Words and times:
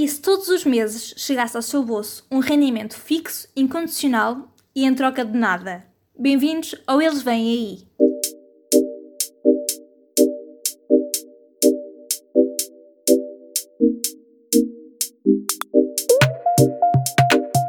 E 0.00 0.08
se 0.08 0.18
todos 0.18 0.48
os 0.48 0.64
meses 0.64 1.12
chegasse 1.18 1.54
ao 1.54 1.62
seu 1.62 1.84
bolso 1.84 2.24
um 2.30 2.38
rendimento 2.38 2.98
fixo, 2.98 3.46
incondicional 3.54 4.48
e 4.74 4.86
em 4.86 4.94
troca 4.94 5.22
de 5.22 5.36
nada? 5.36 5.84
Bem-vindos 6.18 6.74
ao 6.86 7.02
Eles 7.02 7.20
Vêm 7.20 7.50
Aí! 7.50 7.86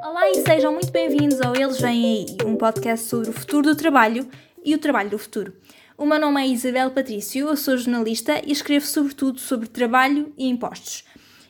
Olá 0.06 0.30
e 0.30 0.36
sejam 0.36 0.72
muito 0.72 0.90
bem-vindos 0.90 1.42
ao 1.42 1.54
Eles 1.54 1.82
Vêm 1.82 2.06
Aí, 2.06 2.48
um 2.48 2.56
podcast 2.56 3.10
sobre 3.10 3.30
o 3.30 3.34
futuro 3.34 3.64
do 3.64 3.76
trabalho 3.76 4.26
e 4.64 4.74
o 4.74 4.78
trabalho 4.78 5.10
do 5.10 5.20
futuro. 5.20 5.54
O 5.98 6.06
meu 6.06 6.18
nome 6.18 6.42
é 6.42 6.48
Isabel 6.48 6.92
Patrício, 6.92 7.50
eu 7.50 7.58
sou 7.58 7.76
jornalista 7.76 8.42
e 8.48 8.54
escrevo 8.54 8.86
sobretudo 8.86 9.38
sobre 9.38 9.68
trabalho 9.68 10.34
e 10.38 10.48
impostos. 10.48 11.04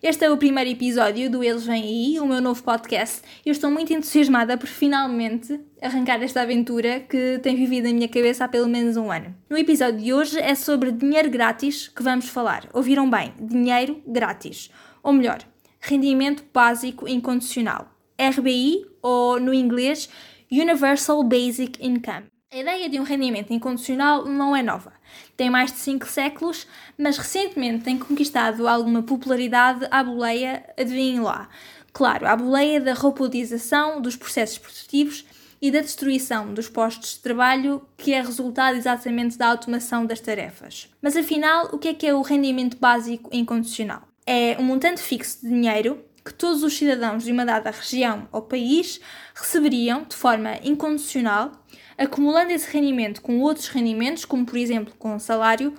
Este 0.04 0.26
é 0.26 0.32
o 0.32 0.38
primeiro 0.38 0.68
episódio 0.68 1.30
do 1.30 1.44
Eles 1.44 1.64
Vêm 1.64 1.84
Aí, 1.84 2.20
o 2.20 2.26
meu 2.26 2.42
novo 2.42 2.64
podcast, 2.64 3.22
eu 3.46 3.52
estou 3.52 3.70
muito 3.70 3.94
entusiasmada 3.94 4.58
por 4.58 4.66
finalmente 4.66 5.60
arrancar 5.80 6.24
esta 6.24 6.42
aventura 6.42 7.02
que 7.02 7.38
tem 7.44 7.56
vivido 7.56 7.88
na 7.88 7.94
minha 7.94 8.08
cabeça 8.08 8.46
há 8.46 8.48
pelo 8.48 8.68
menos 8.68 8.98
um 8.98 9.12
ano. 9.12 9.36
No 9.48 9.56
episódio 9.56 10.00
de 10.00 10.12
hoje 10.12 10.40
é 10.40 10.56
sobre 10.56 10.92
dinheiro 10.92 11.30
grátis 11.30 11.88
que 11.88 12.02
vamos 12.02 12.28
falar. 12.28 12.68
Ouviram 12.74 13.08
bem? 13.08 13.32
Dinheiro 13.40 14.02
grátis. 14.08 14.72
Ou 15.04 15.14
melhor, 15.14 15.38
rendimento 15.80 16.44
básico 16.52 17.08
incondicional. 17.08 17.96
RBI, 18.20 18.84
ou 19.04 19.40
no 19.40 19.54
inglês, 19.54 20.10
Universal 20.52 21.24
Basic 21.24 21.78
Income. 21.80 22.24
A 22.52 22.58
ideia 22.58 22.90
de 22.90 23.00
um 23.00 23.04
rendimento 23.04 23.54
incondicional 23.54 24.26
não 24.26 24.56
é 24.56 24.64
nova. 24.64 24.94
Tem 25.36 25.50
mais 25.50 25.72
de 25.72 25.80
5 25.80 26.06
séculos, 26.08 26.68
mas 26.98 27.18
recentemente 27.18 27.84
tem 27.84 27.98
conquistado 27.98 28.68
alguma 28.68 29.02
popularidade 29.02 29.88
à 29.90 30.04
boleia, 30.04 30.64
adivinhem 30.78 31.22
lá. 31.22 31.50
Claro, 31.94 32.28
à 32.28 32.36
boleia 32.36 32.80
da 32.80 32.94
robotização 32.94 34.02
dos 34.02 34.16
processos 34.16 34.58
produtivos 34.58 35.26
e 35.62 35.70
da 35.70 35.82
destruição 35.82 36.54
dos 36.54 36.68
postos 36.68 37.14
de 37.14 37.20
trabalho, 37.20 37.86
que 37.98 38.14
é 38.14 38.22
resultado 38.22 38.78
exatamente 38.78 39.38
da 39.38 39.48
automação 39.48 40.06
das 40.06 40.20
tarefas. 40.20 40.90
Mas 41.02 41.16
afinal, 41.16 41.70
o 41.72 41.78
que 41.78 41.90
é 41.90 41.94
que 41.94 42.08
é 42.08 42.14
o 42.14 42.22
rendimento 42.22 42.78
básico 42.78 43.30
incondicional? 43.32 44.02
É 44.26 44.56
um 44.60 44.64
montante 44.64 45.02
fixo 45.02 45.42
de 45.42 45.50
dinheiro 45.50 46.04
que 46.24 46.34
todos 46.34 46.64
os 46.64 46.78
cidadãos 46.78 47.24
de 47.24 47.32
uma 47.32 47.46
dada 47.46 47.72
região 47.72 48.28
ou 48.32 48.42
país 48.42 49.00
receberiam 49.34 50.04
de 50.04 50.16
forma 50.16 50.58
incondicional 50.64 51.52
acumulando 51.98 52.52
esse 52.52 52.72
rendimento 52.72 53.22
com 53.22 53.40
outros 53.40 53.68
rendimentos, 53.68 54.26
como 54.26 54.46
por 54.46 54.58
exemplo 54.58 54.94
com 54.98 55.16
o 55.16 55.20
salário, 55.20 55.74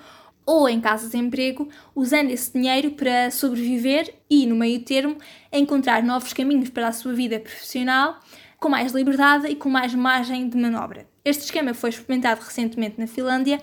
ou 0.47 0.69
em 0.69 0.81
caso 0.81 1.09
de 1.09 1.17
emprego, 1.17 1.69
usando 1.95 2.31
esse 2.31 2.53
dinheiro 2.53 2.93
para 2.93 3.31
sobreviver 3.31 4.15
e, 4.29 4.47
no 4.47 4.55
meio 4.57 4.81
termo, 4.83 5.17
encontrar 5.53 6.03
novos 6.03 6.33
caminhos 6.33 6.69
para 6.71 6.89
a 6.89 6.93
sua 6.93 7.12
vida 7.12 7.39
profissional 7.41 8.19
com 8.59 8.69
mais 8.69 8.93
liberdade 8.93 9.49
e 9.49 9.56
com 9.56 9.69
mais 9.69 9.93
margem 9.93 10.49
de 10.49 10.56
manobra. 10.56 11.09
Este 11.25 11.45
esquema 11.45 11.75
foi 11.75 11.91
experimentado 11.91 12.41
recentemente 12.41 13.01
na 13.01 13.09
Finlândia, 13.09 13.61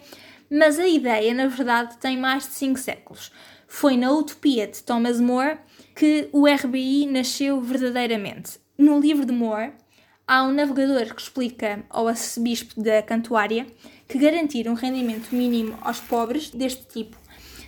mas 0.52 0.78
a 0.78 0.88
ideia, 0.88 1.34
na 1.34 1.48
verdade, 1.48 1.98
tem 1.98 2.18
mais 2.18 2.44
de 2.44 2.54
5 2.56 2.80
séculos. 2.80 3.32
Foi 3.68 3.96
na 3.96 4.12
Utopia 4.12 4.68
de 4.68 4.84
Thomas 4.84 5.22
More 5.22 5.58
que 6.00 6.30
o 6.32 6.48
RBI 6.48 7.08
nasceu 7.08 7.60
verdadeiramente. 7.60 8.58
No 8.78 9.02
livro 9.02 9.26
de 9.26 9.34
More, 9.34 9.74
há 10.26 10.46
um 10.46 10.54
navegador 10.54 11.14
que 11.14 11.22
explica 11.22 11.84
ao 11.90 12.08
arcebispo 12.08 12.82
da 12.82 13.02
Cantuária 13.02 13.68
que 14.08 14.18
garantir 14.18 14.70
um 14.70 14.76
rendimento 14.76 15.36
mínimo 15.36 15.78
aos 15.82 16.00
pobres 16.00 16.52
deste 16.52 16.88
tipo 16.88 17.18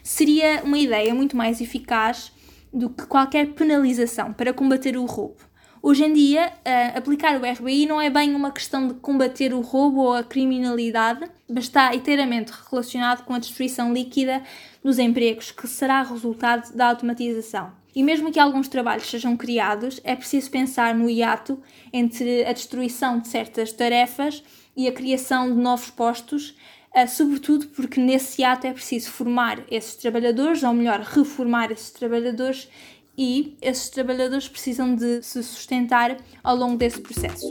seria 0.02 0.62
uma 0.64 0.78
ideia 0.78 1.14
muito 1.14 1.36
mais 1.36 1.60
eficaz 1.60 2.32
do 2.72 2.90
que 2.90 3.06
qualquer 3.06 3.48
penalização 3.48 4.32
para 4.32 4.54
combater 4.54 4.96
o 4.96 5.04
roubo. 5.04 5.36
Hoje 5.84 6.06
em 6.06 6.14
dia, 6.14 6.54
uh, 6.54 6.98
aplicar 6.98 7.36
o 7.36 7.46
RBI 7.46 7.86
não 7.86 8.00
é 8.00 8.10
bem 8.10 8.34
uma 8.34 8.52
questão 8.52 8.88
de 8.88 8.94
combater 8.94 9.54
o 9.54 9.60
roubo 9.60 10.04
ou 10.04 10.14
a 10.14 10.24
criminalidade, 10.24 11.30
mas 11.50 11.66
está 11.66 11.94
inteiramente 11.94 12.54
relacionado 12.72 13.26
com 13.26 13.34
a 13.34 13.40
destruição 13.40 13.92
líquida 13.92 14.42
dos 14.82 15.00
empregos, 15.00 15.52
que 15.52 15.68
será 15.68 16.02
resultado 16.02 16.74
da 16.74 16.88
automatização. 16.88 17.81
E 17.96 18.04
mesmo 18.04 18.32
que 18.32 18.40
alguns 18.40 18.68
trabalhos 18.68 19.10
sejam 19.10 19.36
criados, 19.36 20.00
é 20.04 20.16
preciso 20.16 20.50
pensar 20.50 20.96
no 20.96 21.10
hiato 21.10 21.62
entre 21.92 22.46
a 22.46 22.54
destruição 22.54 23.20
de 23.20 23.28
certas 23.28 23.74
tarefas 23.74 24.44
e 24.76 24.88
a 24.88 24.92
criação 24.92 25.54
de 25.54 25.62
novos 25.62 25.90
postos, 25.90 26.56
eh, 26.94 27.08
sobretudo 27.08 27.68
porque 27.68 28.00
nesse 28.00 28.42
hiato 28.42 28.68
é 28.68 28.74
preciso 28.74 29.12
formar 29.12 29.64
esses 29.70 29.96
trabalhadores, 29.96 30.64
ou 30.64 30.74
melhor, 30.74 31.02
reformar 31.02 31.72
esses 31.72 31.92
trabalhadores, 31.92 32.70
e 33.18 33.58
esses 33.62 33.90
trabalhadores 33.90 34.48
precisam 34.48 34.96
de 34.96 35.22
se 35.22 35.44
sustentar 35.44 36.18
ao 36.44 36.56
longo 36.56 36.78
desse 36.78 37.02
processo. 37.02 37.46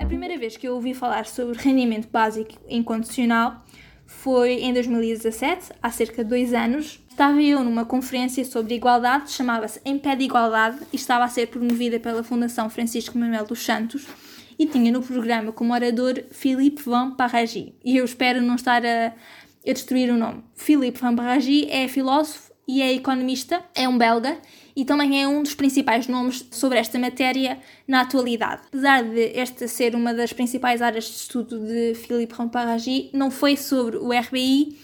A 0.00 0.06
primeira 0.06 0.38
vez 0.38 0.56
que 0.56 0.66
eu 0.66 0.74
ouvi 0.74 0.94
falar 0.94 1.26
sobre 1.26 1.58
rendimento 1.58 2.08
básico 2.08 2.54
incondicional 2.68 3.63
foi 4.20 4.62
em 4.62 4.72
2017, 4.72 5.72
há 5.82 5.90
cerca 5.90 6.22
de 6.22 6.30
dois 6.30 6.54
anos, 6.54 7.00
Estava 7.14 7.40
eu 7.40 7.62
numa 7.62 7.84
conferência 7.84 8.44
sobre 8.44 8.74
igualdade, 8.74 9.30
chamava-se 9.30 9.80
Em 9.84 9.96
Pé 9.96 10.16
de 10.16 10.24
Igualdade 10.24 10.78
e 10.92 10.96
estava 10.96 11.24
a 11.24 11.28
ser 11.28 11.46
promovida 11.46 12.00
pela 12.00 12.24
Fundação 12.24 12.68
Francisco 12.68 13.16
Manuel 13.16 13.44
dos 13.44 13.64
Santos 13.64 14.04
e 14.58 14.66
tinha 14.66 14.90
no 14.90 15.00
programa 15.00 15.52
como 15.52 15.72
orador 15.72 16.20
Philippe 16.32 16.82
Van 16.82 17.12
Paragi. 17.12 17.72
E 17.84 17.96
eu 17.96 18.04
espero 18.04 18.42
não 18.42 18.56
estar 18.56 18.84
a, 18.84 19.12
a 19.64 19.72
destruir 19.72 20.10
o 20.10 20.16
nome. 20.16 20.42
Philippe 20.56 20.98
Van 20.98 21.14
Paragi 21.14 21.70
é 21.70 21.86
filósofo 21.86 22.50
e 22.66 22.82
é 22.82 22.92
economista, 22.92 23.62
é 23.76 23.88
um 23.88 23.96
belga 23.96 24.36
e 24.76 24.84
também 24.84 25.22
é 25.22 25.28
um 25.28 25.42
dos 25.42 25.54
principais 25.54 26.08
nomes 26.08 26.44
sobre 26.50 26.78
esta 26.78 26.98
matéria 26.98 27.58
na 27.86 28.00
atualidade. 28.00 28.62
Apesar 28.68 29.02
de 29.02 29.38
esta 29.38 29.68
ser 29.68 29.94
uma 29.94 30.12
das 30.12 30.32
principais 30.32 30.82
áreas 30.82 31.04
de 31.04 31.10
estudo 31.10 31.58
de 31.60 31.94
Philippe 31.94 32.34
Van 32.34 32.48
Paragi, 32.48 33.10
não 33.12 33.30
foi 33.30 33.56
sobre 33.56 33.96
o 33.96 34.10
RBI 34.10 34.76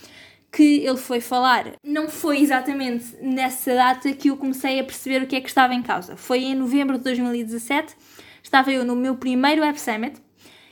que 0.53 0.85
ele 0.85 0.97
foi 0.97 1.21
falar. 1.21 1.73
Não 1.85 2.09
foi 2.09 2.41
exatamente 2.41 3.17
nessa 3.23 3.75
data 3.75 4.13
que 4.13 4.29
eu 4.29 4.37
comecei 4.37 4.81
a 4.81 4.85
perceber 4.85 5.23
o 5.23 5.27
que 5.27 5.37
é 5.37 5.41
que 5.41 5.49
estava 5.49 5.75
em 5.75 5.83
causa. 5.83 6.17
Foi 6.17 6.41
em 6.41 6.55
novembro 6.55 6.99
de 6.99 7.05
2017, 7.05 7.95
estava 8.43 8.73
eu 8.73 8.85
no 8.85 8.97
meu 8.97 9.17
primeiro 9.17 9.63
Web 9.63 9.81
Summit 9.81 10.21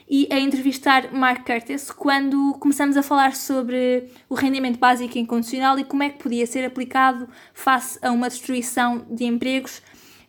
e 0.09 0.27
a 0.31 0.39
entrevistar 0.39 1.13
Mark 1.13 1.45
Curtis 1.45 1.91
quando 1.91 2.53
começamos 2.59 2.97
a 2.97 3.03
falar 3.03 3.35
sobre 3.35 4.07
o 4.27 4.33
rendimento 4.33 4.79
básico 4.79 5.17
incondicional 5.17 5.77
e 5.77 5.83
como 5.83 6.01
é 6.01 6.09
que 6.09 6.17
podia 6.21 6.47
ser 6.47 6.65
aplicado 6.65 7.29
face 7.53 7.99
a 8.01 8.11
uma 8.11 8.27
destruição 8.27 9.05
de 9.09 9.25
empregos 9.25 9.81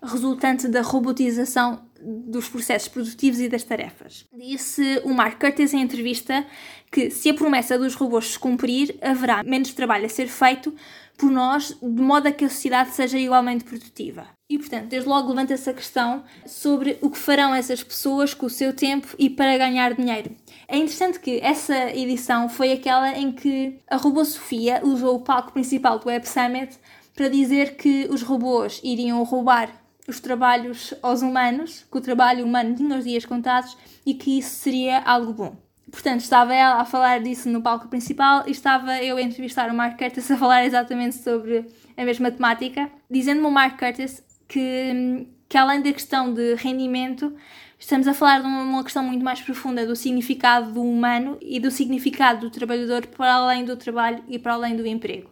resultante 0.03 0.69
da 0.69 0.83
robotização 0.83 1.83
dos 2.03 2.49
processos 2.49 2.89
produtivos 2.89 3.41
e 3.41 3.49
das 3.49 3.63
tarefas. 3.63 4.27
Disse 4.33 5.01
o 5.05 5.13
Mark 5.13 5.39
Curtis 5.39 5.75
em 5.75 5.83
entrevista 5.83 6.47
que 6.91 7.11
se 7.11 7.29
a 7.29 7.35
promessa 7.35 7.79
dos 7.79 7.95
robôs 7.95 8.33
se 8.33 8.39
cumprir, 8.39 8.97
haverá 9.03 9.43
menos 9.43 9.73
trabalho 9.73 10.07
a 10.07 10.09
ser 10.09 10.27
feito 10.27 10.75
por 11.21 11.31
nós, 11.31 11.77
de 11.83 12.03
modo 12.03 12.27
a 12.29 12.33
que 12.33 12.47
a 12.47 12.49
sociedade 12.49 12.93
seja 12.93 13.19
igualmente 13.19 13.63
produtiva. 13.63 14.27
E, 14.49 14.59
portanto, 14.59 14.87
desde 14.87 15.07
logo 15.07 15.29
levanta 15.29 15.53
essa 15.53 15.73
questão 15.73 16.25
sobre 16.47 16.99
o 17.03 17.11
que 17.11 17.19
farão 17.19 17.55
essas 17.55 17.83
pessoas 17.85 18.33
com 18.33 18.47
o 18.47 18.51
seu 18.51 18.73
tempo 18.73 19.15
e 19.19 19.29
para 19.29 19.59
ganhar 19.59 19.95
dinheiro. 19.95 20.35
É 20.67 20.77
interessante 20.77 21.21
que 21.21 21.39
essa 21.43 21.91
edição 21.95 22.49
foi 22.49 22.73
aquela 22.73 23.17
em 23.17 23.31
que 23.31 23.79
a 23.89 23.97
robô 23.97 24.25
Sofia 24.25 24.81
usou 24.83 25.17
o 25.17 25.21
palco 25.21 25.53
principal 25.53 25.99
do 25.99 26.09
Web 26.09 26.27
Summit 26.27 26.79
para 27.15 27.29
dizer 27.29 27.77
que 27.77 28.09
os 28.11 28.23
robôs 28.23 28.81
iriam 28.83 29.23
roubar 29.23 29.71
os 30.09 30.21
trabalhos 30.21 30.95
aos 31.03 31.21
humanos, 31.21 31.85
que 31.91 31.99
o 31.99 32.01
trabalho 32.01 32.45
humano 32.45 32.75
tinha 32.75 32.99
os 32.99 33.05
dias 33.05 33.27
contados 33.27 33.77
e 34.07 34.15
que 34.15 34.39
isso 34.39 34.57
seria 34.57 35.01
algo 35.01 35.33
bom. 35.33 35.70
Portanto, 35.91 36.21
estava 36.21 36.55
ela 36.55 36.81
a 36.81 36.85
falar 36.85 37.21
disso 37.21 37.49
no 37.49 37.61
palco 37.61 37.89
principal 37.89 38.45
e 38.47 38.51
estava 38.51 39.03
eu 39.03 39.17
a 39.17 39.23
entrevistar 39.23 39.71
o 39.71 39.75
Mark 39.75 39.99
Curtis 39.99 40.31
a 40.31 40.37
falar 40.37 40.65
exatamente 40.65 41.17
sobre 41.17 41.67
a 41.97 42.05
mesma 42.05 42.31
temática, 42.31 42.91
dizendo-me 43.11 43.47
o 43.47 43.51
Mark 43.51 43.79
Curtis 43.79 44.23
que, 44.47 45.27
que 45.49 45.59
além 45.59 45.83
da 45.83 45.93
questão 45.93 46.33
de 46.33 46.55
rendimento, 46.55 47.35
estamos 47.79 48.07
a 48.07 48.15
falar 48.15 48.41
de 48.41 48.47
uma 48.47 48.85
questão 48.85 49.03
muito 49.03 49.25
mais 49.25 49.41
profunda 49.41 49.87
do 49.87 49.97
significado 49.97 50.73
do 50.73 50.83
humano 50.83 51.39
e 51.41 51.59
do 51.59 51.71
significado 51.71 52.41
do 52.41 52.51
trabalhador 52.51 53.07
para 53.07 53.35
além 53.35 53.65
do 53.65 53.77
trabalho 53.77 54.23
e 54.29 54.39
para 54.39 54.55
além 54.55 54.77
do 54.77 54.87
emprego 54.87 55.31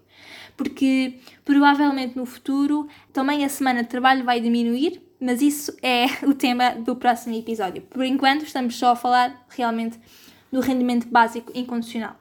porque 0.58 1.20
provavelmente 1.44 2.16
no 2.16 2.26
futuro 2.26 2.88
também 3.12 3.44
a 3.44 3.48
semana 3.48 3.84
de 3.84 3.88
trabalho 3.88 4.24
vai 4.24 4.40
diminuir, 4.40 5.00
mas 5.20 5.40
isso 5.40 5.74
é 5.80 6.06
o 6.26 6.34
tema 6.34 6.70
do 6.72 6.96
próximo 6.96 7.34
episódio. 7.36 7.82
Por 7.82 8.04
enquanto, 8.04 8.44
estamos 8.44 8.76
só 8.76 8.90
a 8.90 8.96
falar 8.96 9.46
realmente 9.48 9.98
do 10.52 10.60
rendimento 10.60 11.08
básico 11.08 11.52
incondicional. 11.54 12.16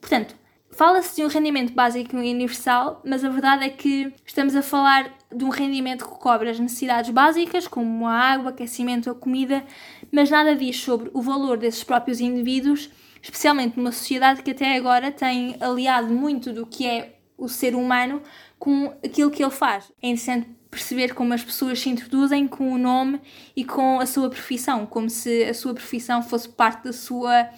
Portanto, 0.00 0.34
fala-se 0.70 1.16
de 1.16 1.24
um 1.24 1.28
rendimento 1.28 1.72
básico 1.72 2.16
universal, 2.16 3.02
mas 3.04 3.24
a 3.24 3.28
verdade 3.28 3.64
é 3.64 3.68
que 3.68 4.12
estamos 4.24 4.54
a 4.54 4.62
falar 4.62 5.12
de 5.34 5.44
um 5.44 5.48
rendimento 5.48 6.08
que 6.08 6.18
cobre 6.18 6.50
as 6.50 6.58
necessidades 6.58 7.10
básicas, 7.10 7.66
como 7.66 8.06
a 8.06 8.12
água, 8.12 8.50
aquecimento, 8.50 9.10
a 9.10 9.14
comida, 9.14 9.64
mas 10.12 10.30
nada 10.30 10.54
diz 10.54 10.80
sobre 10.80 11.10
o 11.12 11.20
valor 11.20 11.58
desses 11.58 11.84
próprios 11.84 12.20
indivíduos, 12.20 12.90
especialmente 13.20 13.76
numa 13.76 13.92
sociedade 13.92 14.42
que 14.42 14.52
até 14.52 14.76
agora 14.76 15.10
tem 15.10 15.56
aliado 15.60 16.12
muito 16.12 16.52
do 16.52 16.66
que 16.66 16.86
é 16.86 17.18
o 17.36 17.48
ser 17.48 17.74
humano 17.74 18.22
com 18.58 18.86
aquilo 19.04 19.30
que 19.30 19.42
ele 19.42 19.50
faz. 19.50 19.92
É 20.02 20.08
interessante 20.08 20.57
perceber 20.70 21.14
como 21.14 21.32
as 21.32 21.42
pessoas 21.42 21.80
se 21.80 21.88
introduzem 21.88 22.46
com 22.46 22.72
o 22.72 22.78
nome 22.78 23.20
e 23.56 23.64
com 23.64 24.00
a 24.00 24.06
sua 24.06 24.28
profissão, 24.28 24.86
como 24.86 25.08
se 25.08 25.44
a 25.44 25.54
sua 25.54 25.74
profissão 25.74 26.22
fosse 26.22 26.48
parte 26.48 26.84
da 26.84 26.92
sua 26.92 27.48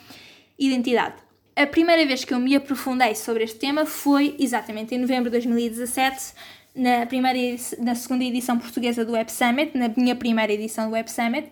identidade. 0.58 1.16
A 1.56 1.66
primeira 1.66 2.06
vez 2.06 2.24
que 2.24 2.32
eu 2.32 2.38
me 2.38 2.54
aprofundei 2.54 3.14
sobre 3.14 3.44
este 3.44 3.58
tema 3.58 3.84
foi 3.84 4.36
exatamente 4.38 4.94
em 4.94 4.98
novembro 4.98 5.24
de 5.24 5.32
2017, 5.32 6.32
na, 6.74 7.04
primeira, 7.04 7.60
na 7.78 7.94
segunda 7.94 8.24
edição 8.24 8.58
portuguesa 8.58 9.04
do 9.04 9.12
Web 9.12 9.30
Summit, 9.30 9.76
na 9.76 9.88
minha 9.88 10.14
primeira 10.14 10.52
edição 10.52 10.88
do 10.88 10.92
Web 10.92 11.10
Summit, 11.10 11.48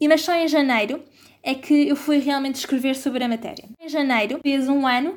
e 0.00 0.08
mas 0.08 0.22
só 0.22 0.34
em 0.34 0.48
janeiro 0.48 1.02
é 1.42 1.54
que 1.54 1.88
eu 1.88 1.94
fui 1.94 2.18
realmente 2.18 2.56
escrever 2.56 2.96
sobre 2.96 3.22
a 3.22 3.28
matéria. 3.28 3.64
Em 3.80 3.88
janeiro, 3.88 4.40
fez 4.42 4.68
um 4.68 4.84
ano 4.84 5.16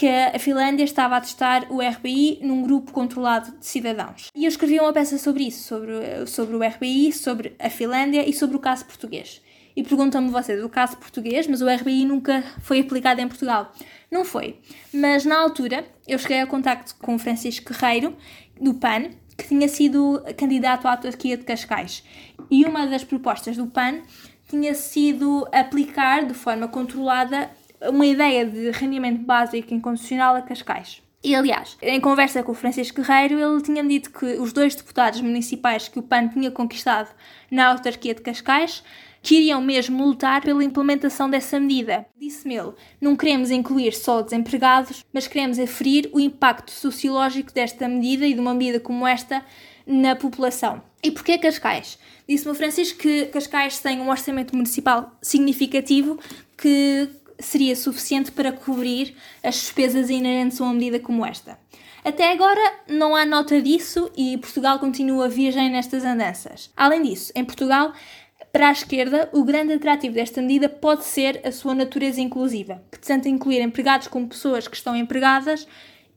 que 0.00 0.08
a 0.08 0.38
Finlândia 0.38 0.82
estava 0.82 1.18
a 1.18 1.20
testar 1.20 1.66
o 1.68 1.82
RBI 1.82 2.38
num 2.40 2.62
grupo 2.62 2.90
controlado 2.90 3.52
de 3.58 3.66
cidadãos. 3.66 4.28
E 4.34 4.46
eu 4.46 4.48
escrevi 4.48 4.80
uma 4.80 4.94
peça 4.94 5.18
sobre 5.18 5.44
isso, 5.44 5.62
sobre, 5.68 6.26
sobre 6.26 6.56
o 6.56 6.66
RBI, 6.66 7.12
sobre 7.12 7.54
a 7.58 7.68
Finlândia 7.68 8.26
e 8.26 8.32
sobre 8.32 8.56
o 8.56 8.58
caso 8.58 8.86
português. 8.86 9.42
E 9.76 9.82
perguntam-me 9.82 10.30
vocês, 10.30 10.64
o 10.64 10.70
caso 10.70 10.96
português, 10.96 11.46
mas 11.46 11.60
o 11.60 11.68
RBI 11.68 12.06
nunca 12.06 12.42
foi 12.62 12.80
aplicado 12.80 13.20
em 13.20 13.28
Portugal. 13.28 13.74
Não 14.10 14.24
foi. 14.24 14.56
Mas 14.90 15.26
na 15.26 15.38
altura 15.38 15.84
eu 16.08 16.18
cheguei 16.18 16.40
a 16.40 16.46
contacto 16.46 16.94
com 16.94 17.16
o 17.16 17.18
Francisco 17.18 17.70
Guerreiro, 17.70 18.16
do 18.58 18.72
PAN, 18.72 19.10
que 19.36 19.48
tinha 19.48 19.68
sido 19.68 20.24
candidato 20.34 20.88
à 20.88 20.92
autarquia 20.92 21.36
de 21.36 21.44
Cascais. 21.44 22.02
E 22.50 22.64
uma 22.64 22.86
das 22.86 23.04
propostas 23.04 23.54
do 23.54 23.66
PAN 23.66 24.00
tinha 24.48 24.74
sido 24.74 25.46
aplicar 25.52 26.24
de 26.24 26.32
forma 26.32 26.66
controlada 26.68 27.50
uma 27.82 28.06
ideia 28.06 28.44
de 28.44 28.70
rendimento 28.70 29.20
básico 29.22 29.72
incondicional 29.72 30.36
a 30.36 30.42
Cascais. 30.42 31.02
E, 31.22 31.34
aliás, 31.34 31.76
em 31.82 32.00
conversa 32.00 32.42
com 32.42 32.52
o 32.52 32.54
Francisco 32.54 33.02
Guerreiro, 33.02 33.38
ele 33.38 33.62
tinha 33.62 33.84
dito 33.84 34.10
que 34.10 34.24
os 34.38 34.52
dois 34.52 34.74
deputados 34.74 35.20
municipais 35.20 35.86
que 35.86 35.98
o 35.98 36.02
PAN 36.02 36.28
tinha 36.28 36.50
conquistado 36.50 37.10
na 37.50 37.68
autarquia 37.68 38.14
de 38.14 38.22
Cascais 38.22 38.82
que 39.22 39.36
iriam 39.36 39.60
mesmo 39.60 40.04
lutar 40.04 40.40
pela 40.40 40.64
implementação 40.64 41.28
dessa 41.28 41.60
medida. 41.60 42.06
Disse-me 42.18 42.56
ele: 42.56 42.72
não 43.00 43.16
queremos 43.16 43.50
incluir 43.50 43.92
só 43.92 44.22
desempregados, 44.22 45.04
mas 45.12 45.26
queremos 45.26 45.58
aferir 45.58 46.08
o 46.12 46.20
impacto 46.20 46.70
sociológico 46.70 47.52
desta 47.52 47.86
medida 47.88 48.26
e 48.26 48.34
de 48.34 48.40
uma 48.40 48.54
medida 48.54 48.80
como 48.80 49.06
esta 49.06 49.44
na 49.86 50.14
população. 50.16 50.82
E 51.02 51.10
porquê 51.10 51.38
Cascais? 51.38 51.98
Disse-me 52.28 52.52
o 52.52 52.54
Francisco 52.54 52.98
que 52.98 53.26
Cascais 53.26 53.78
tem 53.78 54.00
um 54.00 54.10
orçamento 54.10 54.54
municipal 54.54 55.12
significativo 55.20 56.18
que 56.56 57.08
seria 57.40 57.74
suficiente 57.74 58.32
para 58.32 58.52
cobrir 58.52 59.16
as 59.42 59.56
despesas 59.56 60.10
inerentes 60.10 60.60
a 60.60 60.64
uma 60.64 60.74
medida 60.74 61.00
como 61.00 61.24
esta. 61.24 61.58
Até 62.04 62.32
agora 62.32 62.60
não 62.88 63.14
há 63.14 63.26
nota 63.26 63.60
disso 63.60 64.10
e 64.16 64.38
Portugal 64.38 64.78
continua 64.78 65.28
virgem 65.28 65.70
nestas 65.70 66.04
andanças. 66.04 66.70
Além 66.76 67.02
disso, 67.02 67.30
em 67.34 67.44
Portugal, 67.44 67.92
para 68.52 68.68
a 68.68 68.72
esquerda, 68.72 69.28
o 69.32 69.44
grande 69.44 69.74
atrativo 69.74 70.14
desta 70.14 70.40
medida 70.40 70.68
pode 70.68 71.04
ser 71.04 71.40
a 71.44 71.52
sua 71.52 71.74
natureza 71.74 72.20
inclusiva, 72.20 72.82
que 72.90 72.98
tenta 72.98 73.28
incluir 73.28 73.60
empregados 73.60 74.08
como 74.08 74.28
pessoas 74.28 74.66
que 74.66 74.76
estão 74.76 74.96
empregadas 74.96 75.68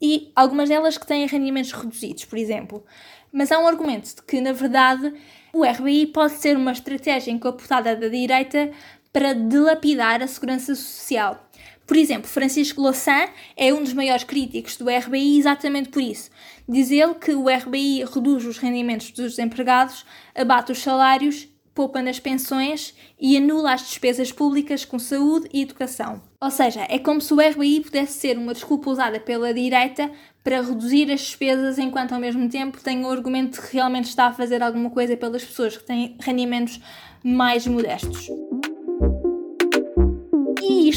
e 0.02 0.32
algumas 0.36 0.70
delas 0.70 0.98
que 0.98 1.06
têm 1.06 1.28
rendimentos 1.28 1.72
reduzidos, 1.72 2.26
por 2.26 2.38
exemplo. 2.38 2.84
Mas 3.32 3.52
há 3.52 3.60
um 3.60 3.68
argumento 3.68 4.16
de 4.16 4.22
que, 4.24 4.42
na 4.42 4.52
verdade, 4.52 5.14
o 5.54 5.64
RBI 5.64 6.08
pode 6.08 6.34
ser 6.34 6.58
uma 6.58 6.72
estratégia 6.72 7.32
encapotada 7.32 7.96
da 7.96 8.08
direita 8.08 8.72
para 9.14 9.34
dilapidar 9.34 10.22
a 10.24 10.28
segurança 10.28 10.74
social. 10.74 11.48
Por 11.86 11.96
exemplo, 11.98 12.28
Francisco 12.28 12.82
Louçã 12.82 13.28
é 13.56 13.74
um 13.74 13.84
dos 13.84 13.94
maiores 13.94 14.24
críticos 14.24 14.76
do 14.78 14.90
RBI 14.90 15.38
exatamente 15.38 15.90
por 15.90 16.02
isso. 16.02 16.32
Diz 16.68 16.90
ele 16.90 17.14
que 17.14 17.34
o 17.34 17.48
RBI 17.48 18.06
reduz 18.06 18.46
os 18.46 18.58
rendimentos 18.58 19.12
dos 19.12 19.38
empregados, 19.38 20.06
abate 20.34 20.72
os 20.72 20.80
salários, 20.80 21.48
poupa 21.74 22.02
nas 22.02 22.20
pensões 22.20 22.94
e 23.20 23.36
anula 23.36 23.74
as 23.74 23.82
despesas 23.82 24.32
públicas 24.32 24.86
com 24.86 24.98
saúde 24.98 25.50
e 25.52 25.62
educação. 25.62 26.22
Ou 26.40 26.52
seja, 26.52 26.86
é 26.90 27.00
como 27.00 27.20
se 27.20 27.34
o 27.34 27.40
RBI 27.40 27.82
pudesse 27.82 28.20
ser 28.20 28.38
uma 28.38 28.54
desculpa 28.54 28.90
usada 28.90 29.20
pela 29.20 29.54
direita 29.54 30.10
para 30.44 30.62
reduzir 30.62 31.12
as 31.12 31.22
despesas, 31.22 31.80
enquanto 31.80 32.14
ao 32.14 32.20
mesmo 32.20 32.48
tempo 32.50 32.82
tem 32.82 33.04
o 33.04 33.10
argumento 33.10 33.60
de 33.60 33.68
que 33.68 33.76
realmente 33.76 34.10
está 34.10 34.28
a 34.28 34.34
fazer 34.34 34.62
alguma 34.62 34.90
coisa 34.90 35.18
pelas 35.18 35.44
pessoas 35.44 35.78
que 35.78 35.84
têm 35.84 36.18
rendimentos 36.20 36.80
mais 37.24 37.66
modestos. 37.66 38.28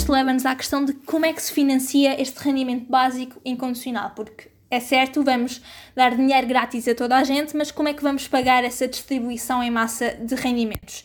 Isto 0.07 0.13
leva-nos 0.13 0.47
à 0.47 0.55
questão 0.55 0.85
de 0.85 0.93
como 0.93 1.27
é 1.27 1.33
que 1.33 1.43
se 1.43 1.51
financia 1.51 2.23
este 2.23 2.39
rendimento 2.39 2.89
básico 2.89 3.41
incondicional, 3.45 4.13
porque 4.15 4.49
é 4.71 4.79
certo, 4.79 5.25
vamos 5.25 5.61
dar 5.97 6.15
dinheiro 6.15 6.47
grátis 6.47 6.87
a 6.87 6.95
toda 6.95 7.17
a 7.17 7.25
gente, 7.25 7.57
mas 7.57 7.73
como 7.73 7.89
é 7.89 7.93
que 7.93 8.05
vamos 8.05 8.29
pagar 8.29 8.63
essa 8.63 8.87
distribuição 8.87 9.61
em 9.61 9.69
massa 9.69 10.13
de 10.13 10.37
rendimentos? 10.37 11.05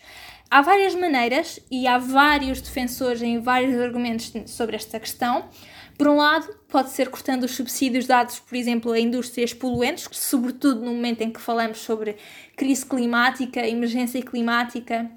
Há 0.52 0.62
várias 0.62 0.94
maneiras 0.94 1.60
e 1.72 1.88
há 1.88 1.98
vários 1.98 2.62
defensores 2.62 3.24
em 3.24 3.40
vários 3.40 3.76
argumentos 3.82 4.32
sobre 4.46 4.76
esta 4.76 5.00
questão. 5.00 5.50
Por 5.98 6.08
um 6.08 6.18
lado, 6.18 6.56
pode 6.70 6.92
ser 6.92 7.10
cortando 7.10 7.46
os 7.46 7.56
subsídios 7.56 8.06
dados, 8.06 8.38
por 8.38 8.56
exemplo, 8.56 8.92
a 8.92 9.00
indústrias 9.00 9.52
poluentes, 9.52 10.08
sobretudo 10.12 10.80
no 10.80 10.94
momento 10.94 11.22
em 11.22 11.32
que 11.32 11.42
falamos 11.42 11.80
sobre 11.80 12.18
crise 12.56 12.86
climática, 12.86 13.66
emergência 13.66 14.22
climática. 14.22 15.10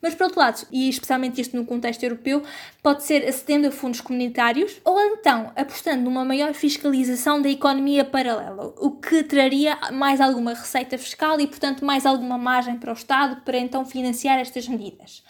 Mas, 0.00 0.14
por 0.14 0.24
outro 0.24 0.40
lado, 0.40 0.66
e 0.70 0.88
especialmente 0.88 1.40
isto 1.40 1.56
no 1.56 1.64
contexto 1.64 2.02
europeu, 2.02 2.42
pode 2.82 3.02
ser 3.04 3.26
acedendo 3.26 3.68
a 3.68 3.70
fundos 3.70 4.00
comunitários 4.00 4.80
ou 4.84 5.00
então 5.00 5.52
apostando 5.56 6.02
numa 6.02 6.24
maior 6.24 6.52
fiscalização 6.54 7.40
da 7.40 7.48
economia 7.48 8.04
paralela, 8.04 8.74
o 8.78 8.92
que 8.92 9.22
traria 9.22 9.76
mais 9.92 10.20
alguma 10.20 10.54
receita 10.54 10.98
fiscal 10.98 11.40
e, 11.40 11.46
portanto, 11.46 11.84
mais 11.84 12.04
alguma 12.06 12.38
margem 12.38 12.76
para 12.76 12.90
o 12.90 12.94
Estado 12.94 13.40
para 13.42 13.58
então 13.58 13.84
financiar 13.84 14.38
estas 14.38 14.68
medidas. 14.68 15.22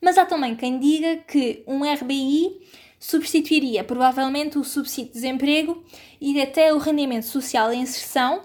Mas 0.00 0.18
há 0.18 0.24
também 0.24 0.56
quem 0.56 0.78
diga 0.78 1.16
que 1.18 1.62
um 1.66 1.82
RBI 1.84 2.60
substituiria 2.98 3.82
provavelmente 3.82 4.58
o 4.58 4.64
subsídio 4.64 5.08
de 5.08 5.14
desemprego 5.14 5.84
e 6.20 6.40
até 6.40 6.72
o 6.72 6.78
rendimento 6.78 7.26
social 7.26 7.72
em 7.72 7.82
inserção 7.82 8.42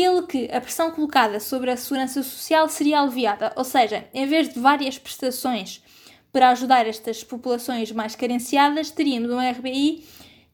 pelo 0.00 0.26
que 0.26 0.48
a 0.50 0.62
pressão 0.62 0.90
colocada 0.92 1.38
sobre 1.38 1.70
a 1.70 1.76
segurança 1.76 2.22
social 2.22 2.66
seria 2.70 3.02
aliviada, 3.02 3.52
ou 3.54 3.64
seja, 3.64 4.06
em 4.14 4.24
vez 4.24 4.48
de 4.48 4.58
várias 4.58 4.98
prestações 4.98 5.84
para 6.32 6.48
ajudar 6.48 6.86
estas 6.86 7.22
populações 7.22 7.92
mais 7.92 8.16
carenciadas, 8.16 8.90
teríamos 8.90 9.30
um 9.30 9.38
RBI 9.38 10.02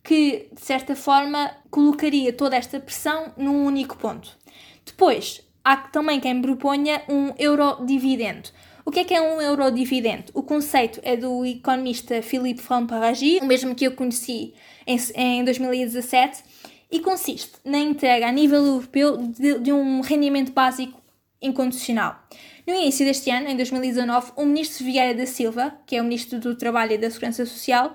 que, 0.02 0.48
de 0.52 0.60
certa 0.60 0.96
forma, 0.96 1.52
colocaria 1.70 2.32
toda 2.32 2.56
esta 2.56 2.80
pressão 2.80 3.34
num 3.36 3.64
único 3.64 3.96
ponto. 3.96 4.36
Depois, 4.84 5.40
há 5.64 5.76
também 5.76 6.18
quem 6.18 6.42
proponha 6.42 7.02
um 7.08 7.32
eurodividendo. 7.38 8.48
O 8.84 8.90
que 8.90 8.98
é 8.98 9.04
que 9.04 9.14
é 9.14 9.20
um 9.20 9.40
eurodividendo? 9.40 10.24
O 10.34 10.42
conceito 10.42 10.98
é 11.04 11.16
do 11.16 11.46
economista 11.46 12.20
Philippe 12.20 12.62
Franparagi, 12.62 13.38
o 13.40 13.46
mesmo 13.46 13.76
que 13.76 13.86
eu 13.86 13.92
conheci 13.92 14.54
em, 14.84 14.98
em 15.14 15.44
2017, 15.44 16.42
e 16.90 17.00
consiste 17.00 17.52
na 17.64 17.78
entrega 17.78 18.28
a 18.28 18.32
nível 18.32 18.64
europeu 18.64 19.16
de, 19.16 19.58
de 19.58 19.72
um 19.72 20.00
rendimento 20.00 20.52
básico 20.52 21.00
incondicional. 21.40 22.20
No 22.66 22.74
início 22.74 23.06
deste 23.06 23.30
ano, 23.30 23.48
em 23.48 23.56
2019, 23.56 24.32
o 24.36 24.44
ministro 24.44 24.84
Vieira 24.84 25.14
da 25.14 25.26
Silva, 25.26 25.72
que 25.86 25.96
é 25.96 26.00
o 26.00 26.04
ministro 26.04 26.40
do 26.40 26.56
Trabalho 26.56 26.92
e 26.92 26.98
da 26.98 27.10
Segurança 27.10 27.46
Social, 27.46 27.94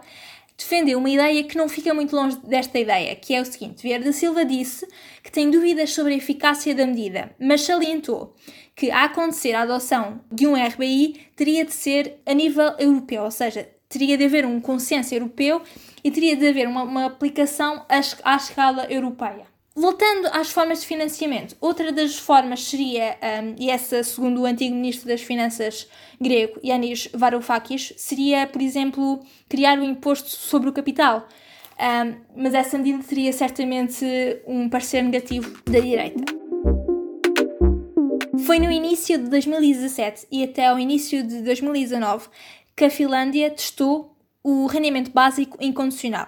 defendeu 0.57 0.99
uma 0.99 1.09
ideia 1.09 1.43
que 1.43 1.57
não 1.57 1.67
fica 1.67 1.93
muito 1.93 2.15
longe 2.15 2.37
desta 2.45 2.79
ideia, 2.79 3.15
que 3.15 3.33
é 3.33 3.41
o 3.41 3.45
seguinte: 3.45 3.81
Vieira 3.83 4.03
da 4.03 4.13
Silva 4.13 4.45
disse 4.45 4.87
que 5.23 5.31
tem 5.31 5.49
dúvidas 5.49 5.91
sobre 5.91 6.13
a 6.13 6.17
eficácia 6.17 6.73
da 6.73 6.85
medida, 6.85 7.35
mas 7.39 7.61
salientou 7.61 8.35
que, 8.75 8.89
a 8.91 9.05
acontecer 9.05 9.53
a 9.53 9.63
adoção 9.63 10.21
de 10.31 10.47
um 10.47 10.53
RBI, 10.53 11.27
teria 11.35 11.65
de 11.65 11.73
ser 11.73 12.21
a 12.25 12.33
nível 12.33 12.73
europeu, 12.79 13.23
ou 13.23 13.31
seja, 13.31 13.67
teria 13.91 14.17
de 14.17 14.25
haver 14.25 14.45
um 14.45 14.59
consenso 14.59 15.13
europeu 15.13 15.61
e 16.03 16.09
teria 16.09 16.35
de 16.35 16.47
haver 16.47 16.67
uma, 16.67 16.83
uma 16.83 17.05
aplicação 17.05 17.85
à, 17.87 18.33
à 18.33 18.35
escala 18.35 18.85
europeia. 18.89 19.51
Voltando 19.73 20.27
às 20.33 20.51
formas 20.51 20.81
de 20.81 20.87
financiamento, 20.87 21.55
outra 21.61 21.93
das 21.93 22.17
formas 22.17 22.61
seria, 22.65 23.17
um, 23.41 23.55
e 23.57 23.69
essa 23.69 24.03
segundo 24.03 24.41
o 24.41 24.45
antigo 24.45 24.75
ministro 24.75 25.07
das 25.07 25.21
Finanças 25.21 25.87
grego, 26.19 26.59
Yanis 26.61 27.07
Varoufakis, 27.13 27.93
seria, 27.95 28.45
por 28.47 28.61
exemplo, 28.61 29.21
criar 29.47 29.77
o 29.77 29.81
um 29.81 29.85
imposto 29.85 30.29
sobre 30.29 30.67
o 30.67 30.73
capital. 30.73 31.25
Um, 31.79 32.15
mas 32.35 32.53
essa 32.53 32.77
medida 32.77 33.01
teria 33.01 33.31
certamente 33.31 34.05
um 34.45 34.69
parecer 34.69 35.01
negativo 35.03 35.57
da 35.63 35.79
direita. 35.79 36.41
Foi 38.45 38.59
no 38.59 38.69
início 38.69 39.17
de 39.17 39.29
2017 39.29 40.27
e 40.29 40.43
até 40.43 40.67
ao 40.67 40.77
início 40.77 41.23
de 41.23 41.41
2019 41.41 42.27
que 42.75 42.85
a 42.85 42.89
Finlândia 42.89 43.49
testou 43.49 44.15
o 44.43 44.65
rendimento 44.65 45.11
básico 45.11 45.57
incondicional. 45.61 46.27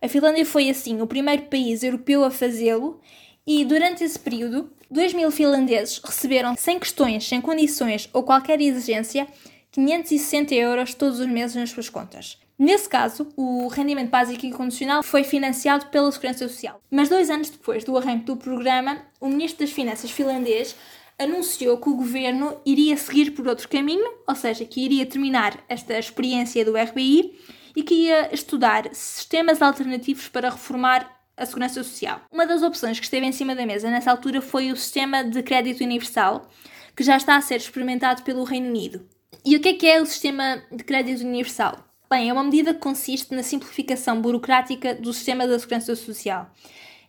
A 0.00 0.08
Finlândia 0.08 0.46
foi, 0.46 0.70
assim, 0.70 1.00
o 1.00 1.06
primeiro 1.06 1.42
país 1.42 1.82
europeu 1.82 2.24
a 2.24 2.30
fazê-lo 2.30 3.00
e, 3.46 3.64
durante 3.64 4.02
esse 4.02 4.18
período, 4.18 4.70
2 4.90 5.12
mil 5.12 5.30
finlandeses 5.30 6.00
receberam, 6.02 6.56
sem 6.56 6.78
questões, 6.78 7.28
sem 7.28 7.40
condições 7.40 8.08
ou 8.12 8.22
qualquer 8.22 8.60
exigência, 8.60 9.26
560 9.70 10.54
euros 10.54 10.94
todos 10.94 11.20
os 11.20 11.26
meses 11.26 11.56
nas 11.56 11.70
suas 11.70 11.88
contas. 11.88 12.38
Nesse 12.58 12.88
caso, 12.88 13.28
o 13.36 13.68
rendimento 13.68 14.10
básico 14.10 14.44
incondicional 14.44 15.02
foi 15.02 15.24
financiado 15.24 15.86
pela 15.86 16.12
Segurança 16.12 16.46
Social. 16.46 16.80
Mas 16.90 17.08
dois 17.08 17.30
anos 17.30 17.48
depois 17.48 17.84
do 17.84 17.96
arranque 17.96 18.24
do 18.24 18.36
programa, 18.36 18.98
o 19.20 19.28
Ministro 19.28 19.64
das 19.64 19.74
Finanças 19.74 20.10
finlandês 20.10 20.76
anunciou 21.20 21.76
que 21.76 21.90
o 21.90 21.94
governo 21.94 22.56
iria 22.64 22.96
seguir 22.96 23.32
por 23.32 23.46
outro 23.46 23.68
caminho, 23.68 24.10
ou 24.26 24.34
seja, 24.34 24.64
que 24.64 24.82
iria 24.82 25.04
terminar 25.04 25.62
esta 25.68 25.98
experiência 25.98 26.64
do 26.64 26.76
RBI 26.76 27.38
e 27.76 27.82
que 27.82 27.94
ia 27.94 28.34
estudar 28.34 28.88
sistemas 28.94 29.60
alternativos 29.60 30.28
para 30.28 30.50
reformar 30.50 31.20
a 31.36 31.44
segurança 31.44 31.82
social. 31.84 32.22
Uma 32.32 32.46
das 32.46 32.62
opções 32.62 32.98
que 32.98 33.04
esteve 33.04 33.26
em 33.26 33.32
cima 33.32 33.54
da 33.54 33.66
mesa 33.66 33.90
nessa 33.90 34.10
altura 34.10 34.40
foi 34.40 34.72
o 34.72 34.76
sistema 34.76 35.22
de 35.22 35.42
crédito 35.42 35.84
universal, 35.84 36.48
que 36.96 37.04
já 37.04 37.16
está 37.16 37.36
a 37.36 37.40
ser 37.40 37.56
experimentado 37.56 38.22
pelo 38.22 38.44
Reino 38.44 38.68
Unido. 38.68 39.06
E 39.44 39.56
o 39.56 39.60
que 39.60 39.68
é 39.68 39.74
que 39.74 39.86
é 39.86 40.00
o 40.00 40.06
sistema 40.06 40.62
de 40.72 40.82
crédito 40.84 41.22
universal? 41.22 41.84
Bem, 42.10 42.28
é 42.28 42.32
uma 42.32 42.42
medida 42.42 42.74
que 42.74 42.80
consiste 42.80 43.34
na 43.34 43.42
simplificação 43.42 44.20
burocrática 44.20 44.94
do 44.94 45.12
sistema 45.12 45.46
da 45.46 45.58
segurança 45.58 45.94
social. 45.94 46.50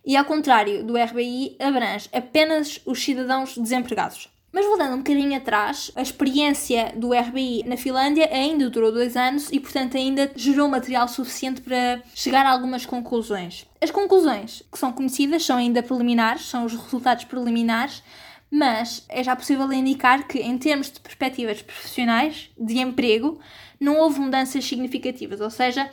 E 0.05 0.17
ao 0.17 0.25
contrário 0.25 0.83
do 0.83 0.97
RBI, 0.97 1.57
abrange 1.59 2.09
apenas 2.11 2.81
os 2.85 3.03
cidadãos 3.03 3.57
desempregados. 3.57 4.29
Mas 4.51 4.65
voltando 4.65 4.95
um 4.95 4.97
bocadinho 4.97 5.37
atrás, 5.37 5.91
a 5.95 6.01
experiência 6.01 6.91
do 6.97 7.13
RBI 7.13 7.63
na 7.65 7.77
Finlândia 7.77 8.29
ainda 8.33 8.69
durou 8.69 8.91
dois 8.91 9.15
anos 9.15 9.49
e, 9.49 9.59
portanto, 9.59 9.95
ainda 9.95 10.29
gerou 10.35 10.67
material 10.67 11.07
suficiente 11.07 11.61
para 11.61 12.01
chegar 12.13 12.45
a 12.45 12.51
algumas 12.51 12.85
conclusões. 12.85 13.65
As 13.81 13.91
conclusões 13.91 14.61
que 14.69 14.77
são 14.77 14.91
conhecidas 14.91 15.45
são 15.45 15.55
ainda 15.55 15.81
preliminares, 15.81 16.47
são 16.47 16.65
os 16.65 16.73
resultados 16.73 17.23
preliminares, 17.23 18.03
mas 18.51 19.05
é 19.07 19.23
já 19.23 19.33
possível 19.37 19.71
indicar 19.71 20.27
que, 20.27 20.39
em 20.39 20.57
termos 20.57 20.91
de 20.91 20.99
perspectivas 20.99 21.61
profissionais, 21.61 22.49
de 22.59 22.77
emprego, 22.77 23.39
não 23.79 23.99
houve 23.99 24.19
mudanças 24.19 24.65
significativas, 24.65 25.39
ou 25.39 25.49
seja, 25.49 25.89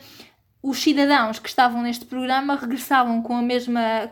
os 0.61 0.79
cidadãos 0.79 1.39
que 1.39 1.49
estavam 1.49 1.81
neste 1.81 2.05
programa 2.05 2.55
regressavam 2.55 3.21
com 3.21 3.35
a 3.35 3.41
mesma 3.41 4.11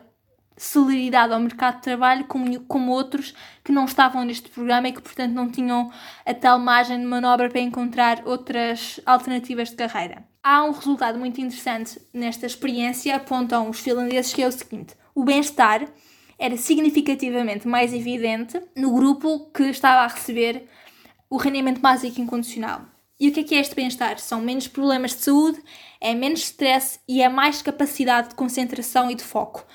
celeridade 0.58 1.34
ao 1.34 1.40
mercado 1.40 1.76
de 1.76 1.84
trabalho 1.84 2.26
como, 2.26 2.60
como 2.62 2.92
outros 2.92 3.34
que 3.64 3.72
não 3.72 3.86
estavam 3.86 4.26
neste 4.26 4.50
programa 4.50 4.88
e 4.88 4.92
que, 4.92 5.02
portanto, 5.02 5.34
não 5.34 5.50
tinham 5.50 5.92
a 6.26 6.34
tal 6.34 6.58
margem 6.58 7.00
de 7.00 7.06
manobra 7.06 7.50
para 7.50 7.62
encontrar 7.62 8.24
outras 8.26 9.00
alternativas 9.06 9.70
de 9.70 9.76
carreira. 9.76 10.26
Há 10.44 10.64
um 10.64 10.72
resultado 10.72 11.20
muito 11.20 11.40
interessante 11.40 12.02
nesta 12.12 12.46
experiência, 12.46 13.16
apontam 13.16 13.70
os 13.70 13.80
finlandeses, 13.80 14.34
que 14.34 14.42
é 14.42 14.48
o 14.48 14.52
seguinte: 14.52 14.96
o 15.14 15.24
bem-estar 15.24 15.86
era 16.40 16.58
significativamente 16.58 17.68
mais 17.68 17.94
evidente 17.94 18.60
no 18.76 18.94
grupo 18.94 19.52
que 19.52 19.64
estava 19.64 20.02
a 20.02 20.08
receber 20.08 20.68
o 21.30 21.38
rendimento 21.38 21.82
básico 21.82 22.22
incondicional. 22.22 22.82
E 23.20 23.30
o 23.30 23.32
que 23.32 23.40
é 23.40 23.44
que 23.44 23.56
é 23.56 23.60
este 23.60 23.74
bem-estar? 23.74 24.20
São 24.20 24.40
menos 24.40 24.68
problemas 24.68 25.12
de 25.16 25.24
saúde, 25.24 25.60
é 26.00 26.14
menos 26.14 26.42
stress 26.42 27.00
e 27.08 27.20
é 27.22 27.28
mais 27.28 27.64
capacidade 27.64 28.30
de 28.30 28.36
concentração 28.36 29.10
e 29.10 29.16
de 29.16 29.24
foco. 29.24 29.66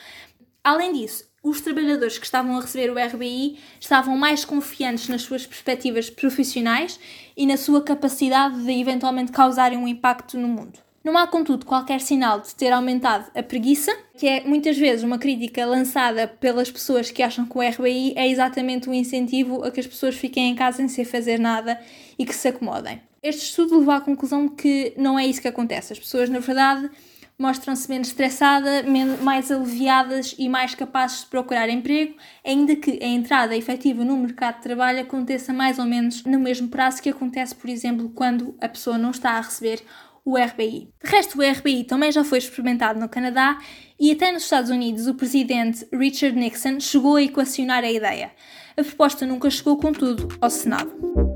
Além 0.62 0.92
disso, 0.92 1.24
os 1.42 1.60
trabalhadores 1.60 2.18
que 2.18 2.24
estavam 2.24 2.56
a 2.56 2.60
receber 2.60 2.88
o 2.88 2.96
RBI 2.96 3.58
estavam 3.80 4.16
mais 4.16 4.44
confiantes 4.44 5.08
nas 5.08 5.22
suas 5.22 5.44
perspectivas 5.44 6.08
profissionais 6.08 7.00
e 7.36 7.44
na 7.44 7.56
sua 7.56 7.82
capacidade 7.82 8.62
de 8.62 8.70
eventualmente 8.70 9.32
causarem 9.32 9.76
um 9.76 9.88
impacto 9.88 10.38
no 10.38 10.46
mundo. 10.46 10.78
Não 11.02 11.18
há, 11.18 11.26
contudo, 11.26 11.66
qualquer 11.66 12.00
sinal 12.00 12.38
de 12.38 12.54
ter 12.54 12.72
aumentado 12.72 13.28
a 13.34 13.42
preguiça, 13.42 13.92
que 14.16 14.28
é 14.28 14.44
muitas 14.44 14.78
vezes 14.78 15.02
uma 15.02 15.18
crítica 15.18 15.66
lançada 15.66 16.28
pelas 16.28 16.70
pessoas 16.70 17.10
que 17.10 17.24
acham 17.24 17.44
que 17.44 17.58
o 17.58 17.60
RBI 17.60 18.12
é 18.14 18.28
exatamente 18.28 18.88
um 18.88 18.94
incentivo 18.94 19.64
a 19.64 19.72
que 19.72 19.80
as 19.80 19.86
pessoas 19.88 20.14
fiquem 20.14 20.48
em 20.48 20.54
casa 20.54 20.86
sem 20.86 21.04
fazer 21.04 21.40
nada 21.40 21.80
e 22.16 22.24
que 22.24 22.32
se 22.32 22.46
acomodem. 22.46 23.02
Este 23.22 23.44
estudo 23.44 23.78
levou 23.78 23.94
à 23.94 24.00
conclusão 24.00 24.48
que 24.48 24.94
não 24.96 25.16
é 25.16 25.24
isso 25.24 25.40
que 25.40 25.46
acontece. 25.46 25.92
As 25.92 25.98
pessoas, 26.00 26.28
na 26.28 26.40
verdade, 26.40 26.90
mostram-se 27.38 27.88
menos 27.88 28.08
estressadas, 28.08 28.84
mais 29.22 29.48
aliviadas 29.48 30.34
e 30.36 30.48
mais 30.48 30.74
capazes 30.74 31.20
de 31.20 31.26
procurar 31.26 31.68
emprego, 31.68 32.16
ainda 32.44 32.74
que 32.74 32.98
a 33.00 33.06
entrada 33.06 33.56
efetiva 33.56 34.04
no 34.04 34.16
mercado 34.16 34.56
de 34.56 34.62
trabalho 34.62 35.02
aconteça 35.02 35.52
mais 35.52 35.78
ou 35.78 35.84
menos 35.84 36.24
no 36.24 36.40
mesmo 36.40 36.66
prazo 36.66 37.00
que 37.00 37.10
acontece, 37.10 37.54
por 37.54 37.70
exemplo, 37.70 38.10
quando 38.10 38.56
a 38.60 38.68
pessoa 38.68 38.98
não 38.98 39.12
está 39.12 39.32
a 39.32 39.40
receber 39.40 39.82
o 40.24 40.36
RBI. 40.36 40.92
De 41.04 41.10
resto, 41.10 41.38
o 41.38 41.48
RBI 41.48 41.84
também 41.84 42.10
já 42.10 42.24
foi 42.24 42.38
experimentado 42.38 42.98
no 42.98 43.08
Canadá 43.08 43.56
e 44.00 44.10
até 44.10 44.32
nos 44.32 44.42
Estados 44.42 44.70
Unidos 44.70 45.06
o 45.06 45.14
presidente 45.14 45.86
Richard 45.92 46.36
Nixon 46.36 46.80
chegou 46.80 47.14
a 47.14 47.22
equacionar 47.22 47.84
a 47.84 47.90
ideia. 47.90 48.32
A 48.76 48.82
proposta 48.82 49.24
nunca 49.24 49.48
chegou, 49.48 49.76
contudo, 49.76 50.28
ao 50.40 50.50
Senado. 50.50 51.31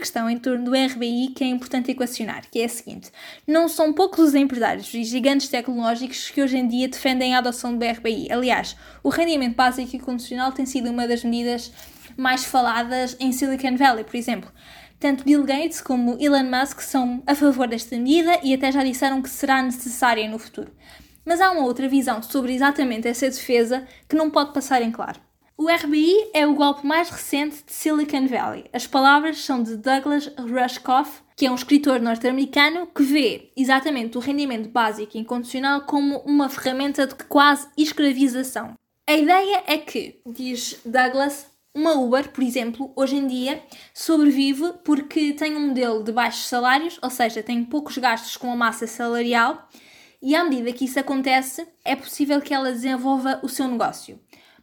Questão 0.00 0.30
em 0.30 0.38
torno 0.38 0.64
do 0.64 0.72
RBI 0.72 1.34
que 1.36 1.44
é 1.44 1.46
importante 1.46 1.90
equacionar, 1.90 2.44
que 2.50 2.60
é 2.60 2.64
a 2.64 2.68
seguinte: 2.70 3.10
não 3.46 3.68
são 3.68 3.92
poucos 3.92 4.28
os 4.28 4.34
empresários 4.34 4.94
e 4.94 5.04
gigantes 5.04 5.48
tecnológicos 5.48 6.30
que 6.30 6.42
hoje 6.42 6.56
em 6.56 6.66
dia 6.66 6.88
defendem 6.88 7.34
a 7.34 7.38
adoção 7.38 7.76
do 7.76 7.84
RBI. 7.84 8.32
Aliás, 8.32 8.74
o 9.02 9.10
rendimento 9.10 9.56
básico 9.56 9.94
e 9.94 9.98
condicional 9.98 10.52
tem 10.52 10.64
sido 10.64 10.90
uma 10.90 11.06
das 11.06 11.22
medidas 11.22 11.70
mais 12.16 12.46
faladas 12.46 13.14
em 13.20 13.30
Silicon 13.30 13.76
Valley, 13.76 14.04
por 14.04 14.16
exemplo. 14.16 14.50
Tanto 14.98 15.22
Bill 15.22 15.44
Gates 15.44 15.82
como 15.82 16.16
Elon 16.18 16.44
Musk 16.44 16.80
são 16.80 17.22
a 17.26 17.34
favor 17.34 17.68
desta 17.68 17.94
medida 17.96 18.40
e 18.42 18.54
até 18.54 18.72
já 18.72 18.82
disseram 18.82 19.20
que 19.20 19.28
será 19.28 19.62
necessária 19.62 20.28
no 20.30 20.38
futuro. 20.38 20.72
Mas 21.26 21.42
há 21.42 21.50
uma 21.50 21.66
outra 21.66 21.86
visão 21.88 22.22
sobre 22.22 22.54
exatamente 22.54 23.06
essa 23.06 23.28
defesa 23.28 23.86
que 24.08 24.16
não 24.16 24.30
pode 24.30 24.54
passar 24.54 24.80
em 24.80 24.90
claro. 24.90 25.20
O 25.60 25.68
RBI 25.68 26.30
é 26.32 26.46
o 26.46 26.54
golpe 26.54 26.86
mais 26.86 27.10
recente 27.10 27.62
de 27.66 27.74
Silicon 27.74 28.26
Valley. 28.26 28.64
As 28.72 28.86
palavras 28.86 29.44
são 29.44 29.62
de 29.62 29.76
Douglas 29.76 30.32
Rushkoff, 30.38 31.20
que 31.36 31.44
é 31.44 31.50
um 31.50 31.54
escritor 31.54 32.00
norte-americano 32.00 32.86
que 32.86 33.02
vê 33.02 33.52
exatamente 33.54 34.16
o 34.16 34.22
rendimento 34.22 34.70
básico 34.70 35.18
e 35.18 35.20
incondicional 35.20 35.82
como 35.82 36.16
uma 36.20 36.48
ferramenta 36.48 37.06
de 37.06 37.14
quase 37.14 37.68
escravização. 37.76 38.72
A 39.06 39.14
ideia 39.14 39.62
é 39.66 39.76
que, 39.76 40.22
diz 40.24 40.80
Douglas, 40.82 41.46
uma 41.74 41.92
Uber, 41.92 42.30
por 42.30 42.42
exemplo, 42.42 42.90
hoje 42.96 43.16
em 43.16 43.26
dia 43.26 43.62
sobrevive 43.92 44.72
porque 44.82 45.34
tem 45.34 45.54
um 45.58 45.68
modelo 45.68 46.02
de 46.02 46.10
baixos 46.10 46.48
salários, 46.48 46.98
ou 47.02 47.10
seja, 47.10 47.42
tem 47.42 47.62
poucos 47.62 47.98
gastos 47.98 48.34
com 48.34 48.50
a 48.50 48.56
massa 48.56 48.86
salarial, 48.86 49.68
e 50.22 50.34
à 50.34 50.42
medida 50.42 50.72
que 50.72 50.86
isso 50.86 50.98
acontece, 50.98 51.68
é 51.84 51.94
possível 51.94 52.40
que 52.40 52.54
ela 52.54 52.72
desenvolva 52.72 53.40
o 53.42 53.48
seu 53.48 53.68
negócio. 53.68 54.18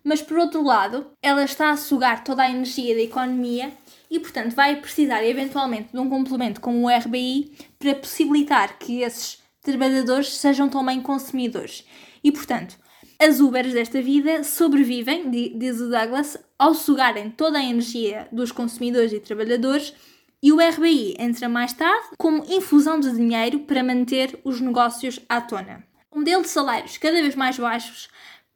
Mas 0.07 0.21
por 0.21 0.37
outro 0.37 0.63
lado, 0.63 1.07
ela 1.21 1.43
está 1.43 1.69
a 1.69 1.75
sugar 1.75 2.23
toda 2.23 2.41
a 2.41 2.49
energia 2.49 2.95
da 2.95 3.01
economia 3.01 3.73
e, 4.09 4.17
portanto, 4.17 4.55
vai 4.55 4.77
precisar 4.77 5.21
eventualmente 5.21 5.91
de 5.91 5.99
um 5.99 6.09
complemento 6.09 6.61
como 6.61 6.87
o 6.87 6.89
RBI 6.89 7.51
para 7.77 7.93
possibilitar 7.93 8.79
que 8.79 9.01
esses 9.01 9.39
trabalhadores 9.61 10.33
sejam 10.33 10.69
também 10.69 11.01
consumidores. 11.01 11.85
E, 12.23 12.31
portanto, 12.31 12.77
as 13.19 13.41
Ubers 13.41 13.73
desta 13.73 14.01
vida 14.01 14.45
sobrevivem, 14.45 15.29
diz 15.29 15.81
o 15.81 15.89
Douglas, 15.89 16.37
ao 16.57 16.73
sugarem 16.73 17.29
toda 17.29 17.57
a 17.59 17.63
energia 17.65 18.29
dos 18.31 18.49
consumidores 18.49 19.11
e 19.11 19.19
trabalhadores 19.19 19.93
e 20.41 20.53
o 20.53 20.57
RBI 20.57 21.15
entra 21.19 21.49
mais 21.49 21.73
tarde 21.73 22.07
como 22.17 22.45
infusão 22.47 22.97
de 22.97 23.11
dinheiro 23.11 23.59
para 23.59 23.83
manter 23.83 24.39
os 24.45 24.61
negócios 24.61 25.19
à 25.27 25.41
tona. 25.41 25.83
Um 26.13 26.19
modelo 26.19 26.43
de 26.43 26.47
salários 26.47 26.97
cada 26.97 27.21
vez 27.21 27.35
mais 27.35 27.59
baixos 27.59 28.07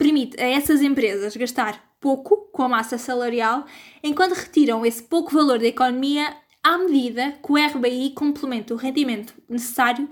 permite 0.01 0.41
a 0.41 0.47
essas 0.47 0.81
empresas 0.81 1.37
gastar 1.37 1.79
pouco 1.99 2.49
com 2.51 2.63
a 2.63 2.67
massa 2.67 2.97
salarial, 2.97 3.65
enquanto 4.01 4.33
retiram 4.33 4.83
esse 4.83 5.03
pouco 5.03 5.31
valor 5.31 5.59
da 5.59 5.67
economia 5.67 6.35
à 6.63 6.75
medida 6.79 7.33
que 7.33 7.51
o 7.51 7.55
RBI 7.55 8.09
complementa 8.15 8.73
o 8.73 8.77
rendimento 8.77 9.35
necessário 9.47 10.09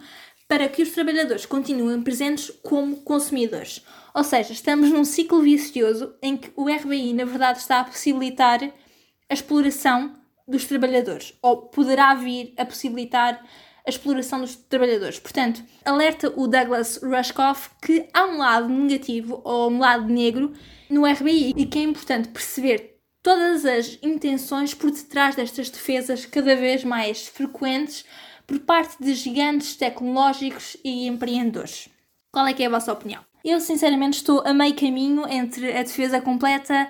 para 0.47 0.69
que 0.69 0.83
os 0.83 0.91
trabalhadores 0.91 1.47
continuem 1.47 2.03
presentes 2.03 2.51
como 2.61 2.97
consumidores. 2.97 3.83
Ou 4.13 4.23
seja, 4.23 4.53
estamos 4.53 4.91
num 4.91 5.03
ciclo 5.03 5.41
vicioso 5.41 6.13
em 6.21 6.37
que 6.37 6.51
o 6.55 6.69
RBI, 6.69 7.11
na 7.13 7.25
verdade, 7.25 7.57
está 7.57 7.79
a 7.79 7.83
possibilitar 7.83 8.61
a 8.63 9.33
exploração 9.33 10.13
dos 10.47 10.65
trabalhadores, 10.65 11.33
ou 11.41 11.63
poderá 11.63 12.13
vir 12.13 12.53
a 12.57 12.65
possibilitar 12.65 13.43
a 13.89 13.91
exploração 13.91 14.39
dos 14.39 14.55
trabalhadores. 14.55 15.19
Portanto, 15.19 15.63
alerta 15.83 16.31
o 16.35 16.47
Douglas 16.47 16.99
Rushkoff 17.03 17.71
que 17.81 18.07
há 18.13 18.25
um 18.25 18.37
lado 18.37 18.69
negativo 18.69 19.41
ou 19.43 19.69
um 19.69 19.79
lado 19.79 20.07
negro 20.07 20.53
no 20.89 21.05
RBI 21.05 21.53
e 21.57 21.65
que 21.65 21.79
é 21.79 21.83
importante 21.83 22.29
perceber 22.29 22.99
todas 23.21 23.65
as 23.65 23.97
intenções 24.01 24.73
por 24.73 24.91
detrás 24.91 25.35
destas 25.35 25.69
defesas 25.69 26.25
cada 26.25 26.55
vez 26.55 26.83
mais 26.83 27.27
frequentes 27.27 28.05
por 28.47 28.59
parte 28.59 29.03
de 29.03 29.13
gigantes 29.13 29.75
tecnológicos 29.75 30.77
e 30.83 31.07
empreendedores. 31.07 31.89
Qual 32.31 32.45
é 32.47 32.53
que 32.53 32.63
é 32.63 32.67
a 32.67 32.69
vossa 32.69 32.93
opinião? 32.93 33.23
Eu, 33.43 33.59
sinceramente, 33.59 34.17
estou 34.17 34.41
a 34.45 34.53
meio 34.53 34.75
caminho 34.75 35.27
entre 35.27 35.75
a 35.75 35.83
defesa 35.83 36.21
completa 36.21 36.89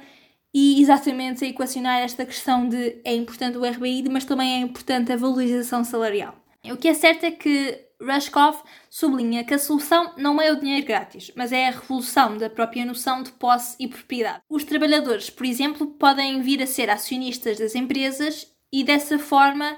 e 0.53 0.81
exatamente 0.81 1.45
a 1.45 1.47
equacionar 1.47 1.99
esta 1.99 2.25
questão 2.25 2.67
de 2.67 2.99
é 3.03 3.13
importante 3.15 3.57
o 3.57 3.63
RBI, 3.63 4.09
mas 4.09 4.25
também 4.25 4.55
é 4.55 4.57
importante 4.59 5.11
a 5.11 5.17
valorização 5.17 5.83
salarial. 5.83 6.35
O 6.65 6.77
que 6.77 6.89
é 6.89 6.93
certo 6.93 7.23
é 7.23 7.31
que 7.31 7.89
Rushkoff 8.01 8.63
sublinha 8.89 9.43
que 9.43 9.53
a 9.53 9.59
solução 9.59 10.13
não 10.17 10.41
é 10.41 10.51
o 10.51 10.59
dinheiro 10.59 10.85
grátis, 10.85 11.31
mas 11.35 11.51
é 11.51 11.67
a 11.67 11.71
revolução 11.71 12.37
da 12.37 12.49
própria 12.49 12.85
noção 12.85 13.23
de 13.23 13.31
posse 13.31 13.75
e 13.79 13.87
propriedade. 13.87 14.41
Os 14.49 14.63
trabalhadores, 14.63 15.29
por 15.29 15.45
exemplo, 15.45 15.87
podem 15.87 16.41
vir 16.41 16.61
a 16.61 16.67
ser 16.67 16.89
acionistas 16.89 17.57
das 17.57 17.75
empresas 17.75 18.47
e 18.71 18.83
dessa 18.83 19.17
forma 19.17 19.77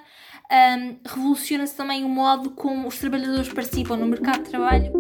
um, 0.51 0.97
revoluciona-se 1.07 1.75
também 1.75 2.03
o 2.03 2.09
modo 2.09 2.51
como 2.51 2.87
os 2.87 2.97
trabalhadores 2.97 3.53
participam 3.53 3.95
no 3.95 4.07
mercado 4.07 4.43
de 4.43 4.49
trabalho. 4.49 4.91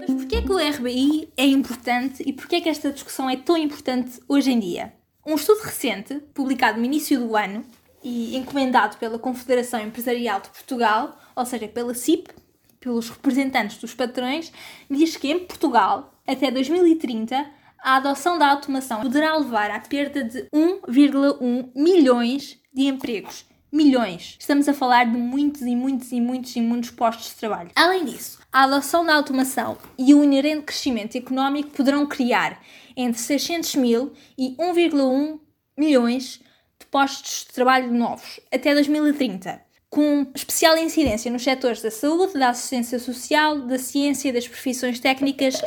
Mas 0.00 0.14
porquê 0.14 0.36
é 0.36 0.42
que 0.42 0.52
o 0.52 0.58
RBI 0.58 1.32
é 1.36 1.46
importante 1.46 2.22
e 2.26 2.32
porquê 2.32 2.56
é 2.56 2.60
que 2.60 2.68
esta 2.68 2.92
discussão 2.92 3.30
é 3.30 3.36
tão 3.36 3.56
importante 3.56 4.20
hoje 4.28 4.50
em 4.50 4.58
dia? 4.60 4.92
Um 5.26 5.34
estudo 5.34 5.62
recente, 5.62 6.14
publicado 6.34 6.78
no 6.78 6.84
início 6.84 7.18
do 7.18 7.36
ano 7.36 7.64
e 8.02 8.36
encomendado 8.36 8.96
pela 8.96 9.18
Confederação 9.18 9.80
Empresarial 9.80 10.40
de 10.40 10.48
Portugal, 10.50 11.18
ou 11.34 11.44
seja, 11.44 11.68
pela 11.68 11.94
CIP, 11.94 12.30
pelos 12.78 13.10
representantes 13.10 13.78
dos 13.78 13.94
patrões, 13.94 14.52
diz 14.90 15.16
que 15.16 15.30
em 15.30 15.38
Portugal, 15.40 16.14
até 16.26 16.50
2030, 16.50 17.46
a 17.78 17.96
adoção 17.96 18.38
da 18.38 18.48
automação 18.48 19.02
poderá 19.02 19.36
levar 19.36 19.70
à 19.70 19.80
perda 19.80 20.24
de 20.24 20.48
1,1 20.54 21.70
milhões 21.74 22.58
de 22.72 22.82
empregos 22.86 23.44
milhões. 23.72 24.36
Estamos 24.38 24.68
a 24.68 24.74
falar 24.74 25.04
de 25.04 25.16
muitos 25.16 25.62
e 25.62 25.76
muitos 25.76 26.10
e 26.10 26.20
muitos 26.20 26.56
e 26.56 26.60
muitos 26.60 26.90
postos 26.90 27.28
de 27.28 27.36
trabalho. 27.36 27.70
Além 27.76 28.04
disso, 28.04 28.40
a 28.52 28.64
adoção 28.64 29.04
da 29.04 29.14
automação 29.14 29.78
e 29.96 30.12
o 30.12 30.24
inerente 30.24 30.62
crescimento 30.62 31.16
económico 31.16 31.70
poderão 31.70 32.06
criar 32.06 32.60
entre 32.96 33.20
600 33.20 33.76
mil 33.76 34.12
e 34.36 34.56
1,1 34.56 35.38
milhões 35.78 36.40
de 36.40 36.49
postos 36.90 37.46
de 37.46 37.54
trabalho 37.54 37.92
novos 37.92 38.40
até 38.52 38.74
2030, 38.74 39.60
com 39.88 40.26
especial 40.34 40.76
incidência 40.76 41.30
nos 41.30 41.42
setores 41.42 41.82
da 41.82 41.90
saúde, 41.90 42.38
da 42.38 42.50
assistência 42.50 42.98
social, 42.98 43.58
da 43.60 43.78
ciência, 43.78 44.32
das 44.32 44.46
profissões 44.46 45.00
técnicas 45.00 45.60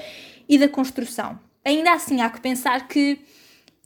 e 0.48 0.58
da 0.58 0.68
construção. 0.68 1.40
Ainda 1.66 1.94
assim, 1.94 2.22
há 2.22 2.30
que 2.30 2.42
pensar 2.42 2.88
que 2.88 3.20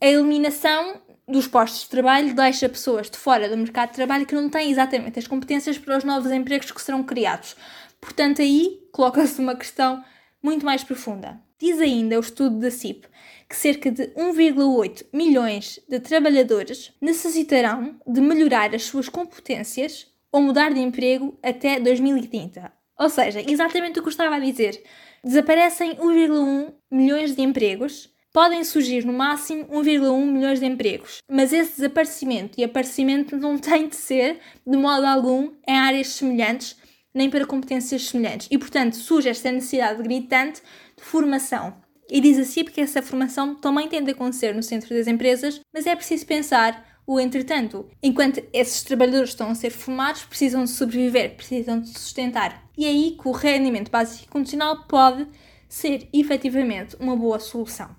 a 0.01 0.07
eliminação 0.07 1.01
dos 1.27 1.47
postos 1.47 1.81
de 1.81 1.89
trabalho 1.89 2.33
deixa 2.33 2.69
pessoas 2.69 3.09
de 3.09 3.17
fora 3.17 3.49
do 3.49 3.57
mercado 3.57 3.89
de 3.89 3.95
trabalho 3.95 4.25
que 4.25 4.35
não 4.35 4.49
têm 4.49 4.71
exatamente 4.71 5.19
as 5.19 5.27
competências 5.27 5.77
para 5.77 5.97
os 5.97 6.03
novos 6.03 6.31
empregos 6.31 6.71
que 6.71 6.81
serão 6.81 7.03
criados. 7.03 7.55
Portanto, 7.99 8.41
aí 8.41 8.79
coloca-se 8.91 9.39
uma 9.41 9.55
questão 9.55 10.03
muito 10.41 10.65
mais 10.65 10.83
profunda. 10.83 11.39
Diz 11.59 11.81
ainda 11.81 12.17
o 12.17 12.21
estudo 12.21 12.59
da 12.59 12.71
CIP 12.71 13.07
que 13.49 13.55
cerca 13.55 13.89
de 13.89 14.07
1,8 14.09 15.05
milhões 15.13 15.79
de 15.87 15.99
trabalhadores 15.99 16.93
necessitarão 17.01 17.99
de 18.05 18.19
melhorar 18.21 18.73
as 18.75 18.83
suas 18.83 19.07
competências 19.07 20.07
ou 20.31 20.41
mudar 20.41 20.73
de 20.73 20.79
emprego 20.79 21.37
até 21.41 21.79
2030. 21.79 22.71
Ou 22.99 23.09
seja, 23.09 23.43
exatamente 23.49 23.99
o 23.99 24.01
que 24.01 24.07
eu 24.07 24.11
estava 24.11 24.35
a 24.35 24.39
dizer. 24.39 24.83
Desaparecem 25.23 25.95
1,1 25.95 26.73
milhões 26.91 27.35
de 27.35 27.41
empregos 27.41 28.09
podem 28.33 28.63
surgir 28.63 29.03
no 29.03 29.13
máximo 29.13 29.65
1,1 29.65 30.25
milhões 30.25 30.59
de 30.59 30.65
empregos, 30.67 31.17
mas 31.27 31.51
esse 31.51 31.77
desaparecimento 31.77 32.59
e 32.59 32.63
aparecimento 32.63 33.35
não 33.35 33.57
tem 33.59 33.87
de 33.87 33.95
ser, 33.95 34.39
de 34.65 34.77
modo 34.77 35.05
algum, 35.05 35.53
em 35.67 35.75
áreas 35.75 36.09
semelhantes 36.09 36.75
nem 37.17 37.31
para 37.31 37.47
competências 37.47 38.03
semelhantes. 38.03 38.47
E, 38.51 38.57
portanto, 38.59 38.95
surge 38.95 39.27
esta 39.27 39.51
necessidade 39.51 40.03
gritante 40.03 40.61
de 40.95 41.03
formação. 41.03 41.75
E 42.09 42.21
diz 42.21 42.37
assim 42.39 42.63
porque 42.63 42.81
essa 42.81 43.01
formação 43.01 43.55
também 43.55 43.87
tem 43.87 44.03
de 44.03 44.11
acontecer 44.11 44.53
no 44.55 44.63
centro 44.63 44.95
das 44.95 45.07
empresas, 45.07 45.59
mas 45.73 45.85
é 45.85 45.95
preciso 45.95 46.25
pensar 46.25 46.85
o 47.05 47.19
entretanto. 47.19 47.89
Enquanto 48.03 48.43
esses 48.51 48.83
trabalhadores 48.83 49.29
estão 49.29 49.49
a 49.49 49.55
ser 49.55 49.69
formados, 49.69 50.23
precisam 50.23 50.63
de 50.63 50.69
sobreviver, 50.69 51.35
precisam 51.35 51.79
de 51.79 51.89
sustentar. 51.89 52.63
E 52.77 52.85
é 52.85 52.89
aí 52.89 53.17
que 53.19 53.27
o 53.27 53.31
rendimento 53.31 53.89
básico 53.89 54.25
e 54.25 54.27
condicional 54.27 54.85
pode 54.87 55.27
ser 55.67 56.07
efetivamente 56.13 56.95
uma 56.99 57.15
boa 57.15 57.39
solução. 57.39 57.95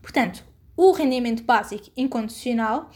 Portanto, 0.00 0.44
o 0.76 0.92
rendimento 0.92 1.42
básico 1.42 1.90
incondicional 1.96 2.90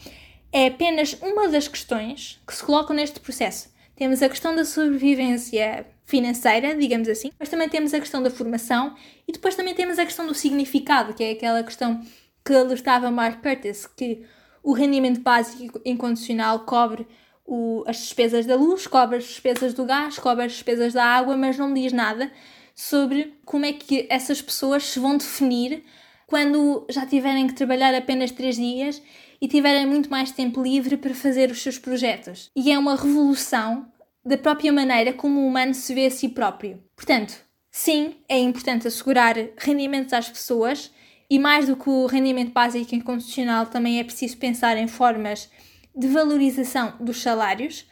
é 0.51 0.67
apenas 0.67 1.13
uma 1.21 1.47
das 1.47 1.67
questões 1.67 2.41
que 2.45 2.55
se 2.55 2.63
colocam 2.63 2.95
neste 2.95 3.19
processo. 3.19 3.69
Temos 3.95 4.21
a 4.21 4.29
questão 4.29 4.55
da 4.55 4.63
sobrevivência 4.63 5.85
financeira, 6.07 6.73
digamos 6.73 7.09
assim, 7.09 7.31
mas 7.37 7.49
também 7.49 7.67
temos 7.67 7.93
a 7.93 7.99
questão 7.99 8.23
da 8.23 8.31
formação 8.31 8.95
e 9.27 9.31
depois 9.33 9.55
também 9.55 9.75
temos 9.75 9.99
a 9.99 10.05
questão 10.05 10.25
do 10.25 10.33
significado, 10.33 11.13
que 11.13 11.21
é 11.21 11.31
aquela 11.31 11.61
questão 11.61 12.01
que 12.43 12.53
alertava 12.53 13.11
Mark 13.11 13.43
Curtis, 13.43 13.85
que 13.85 14.23
o 14.63 14.71
rendimento 14.71 15.19
básico 15.19 15.81
incondicional 15.83 16.61
cobre 16.61 17.05
o, 17.45 17.83
as 17.85 17.97
despesas 17.97 18.45
da 18.45 18.55
luz, 18.55 18.87
cobre 18.87 19.17
as 19.17 19.25
despesas 19.25 19.73
do 19.73 19.83
gás, 19.83 20.17
cobre 20.17 20.45
as 20.45 20.53
despesas 20.53 20.93
da 20.93 21.03
água, 21.03 21.35
mas 21.35 21.57
não 21.57 21.73
diz 21.73 21.91
nada 21.91 22.31
sobre 22.73 23.33
como 23.43 23.65
é 23.65 23.73
que 23.73 24.07
essas 24.09 24.41
pessoas 24.41 24.85
se 24.85 24.99
vão 24.99 25.17
definir 25.17 25.83
quando 26.25 26.85
já 26.89 27.05
tiverem 27.05 27.47
que 27.47 27.53
trabalhar 27.53 27.93
apenas 27.93 28.31
3 28.31 28.55
dias 28.55 29.01
e 29.41 29.47
tiverem 29.47 29.85
muito 29.85 30.09
mais 30.09 30.31
tempo 30.31 30.63
livre 30.63 30.95
para 30.95 31.13
fazer 31.13 31.51
os 31.51 31.61
seus 31.61 31.77
projetos. 31.77 32.49
E 32.55 32.71
é 32.71 32.79
uma 32.79 32.95
revolução 32.95 33.91
da 34.27 34.37
própria 34.37 34.73
maneira 34.73 35.13
como 35.13 35.39
o 35.39 35.47
humano 35.47 35.73
se 35.73 35.93
vê 35.93 36.07
a 36.07 36.11
si 36.11 36.27
próprio. 36.27 36.83
Portanto, 36.97 37.33
sim, 37.71 38.15
é 38.27 38.37
importante 38.37 38.85
assegurar 38.85 39.35
rendimentos 39.57 40.11
às 40.11 40.27
pessoas 40.27 40.91
e 41.29 41.39
mais 41.39 41.67
do 41.67 41.77
que 41.77 41.89
o 41.89 42.05
rendimento 42.07 42.51
básico 42.51 42.93
e 42.93 42.97
inconstitucional, 42.97 43.67
também 43.67 43.99
é 43.99 44.03
preciso 44.03 44.37
pensar 44.37 44.77
em 44.77 44.87
formas 44.87 45.49
de 45.95 46.07
valorização 46.07 46.93
dos 46.99 47.21
salários, 47.21 47.85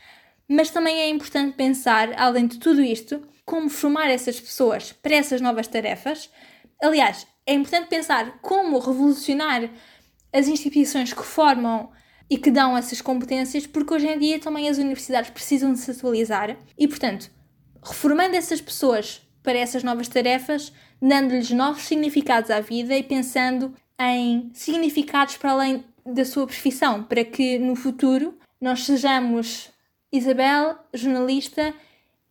mas 0.47 0.69
também 0.69 0.99
é 0.99 1.09
importante 1.09 1.55
pensar, 1.55 2.13
além 2.17 2.47
de 2.47 2.57
tudo 2.59 2.81
isto, 2.81 3.25
como 3.45 3.69
formar 3.69 4.09
essas 4.09 4.39
pessoas 4.39 4.91
para 4.91 5.15
essas 5.15 5.39
novas 5.39 5.67
tarefas. 5.67 6.29
Aliás, 6.81 7.25
é 7.45 7.53
importante 7.53 7.87
pensar 7.87 8.39
como 8.41 8.79
revolucionar 8.79 9.69
as 10.33 10.47
instituições 10.47 11.13
que 11.13 11.23
formam 11.23 11.91
e 12.29 12.37
que 12.37 12.51
dão 12.51 12.77
essas 12.77 13.01
competências, 13.01 13.67
porque 13.67 13.93
hoje 13.93 14.07
em 14.07 14.17
dia 14.17 14.39
também 14.39 14.69
as 14.69 14.77
universidades 14.77 15.29
precisam 15.29 15.73
de 15.73 15.79
se 15.79 15.91
atualizar 15.91 16.57
e, 16.77 16.87
portanto, 16.87 17.29
reformando 17.83 18.35
essas 18.35 18.59
pessoas 18.59 19.21
para 19.43 19.57
essas 19.57 19.83
novas 19.83 20.07
tarefas, 20.07 20.73
dando-lhes 21.01 21.51
novos 21.51 21.83
significados 21.83 22.49
à 22.49 22.59
vida 22.59 22.95
e 22.97 23.03
pensando 23.03 23.73
em 23.99 24.49
significados 24.53 25.37
para 25.37 25.51
além 25.51 25.83
da 26.05 26.25
sua 26.25 26.47
profissão, 26.47 27.03
para 27.03 27.23
que 27.23 27.59
no 27.59 27.75
futuro 27.75 28.37
nós 28.59 28.85
sejamos 28.85 29.69
Isabel, 30.11 30.77
jornalista 30.93 31.73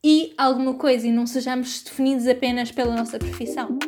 e 0.05 0.35
alguma 0.37 0.75
coisa 0.75 1.07
e 1.07 1.13
não 1.13 1.27
sejamos 1.27 1.83
definidos 1.83 2.27
apenas 2.27 2.71
pela 2.73 2.95
nossa 2.95 3.19
profissão. 3.19 3.79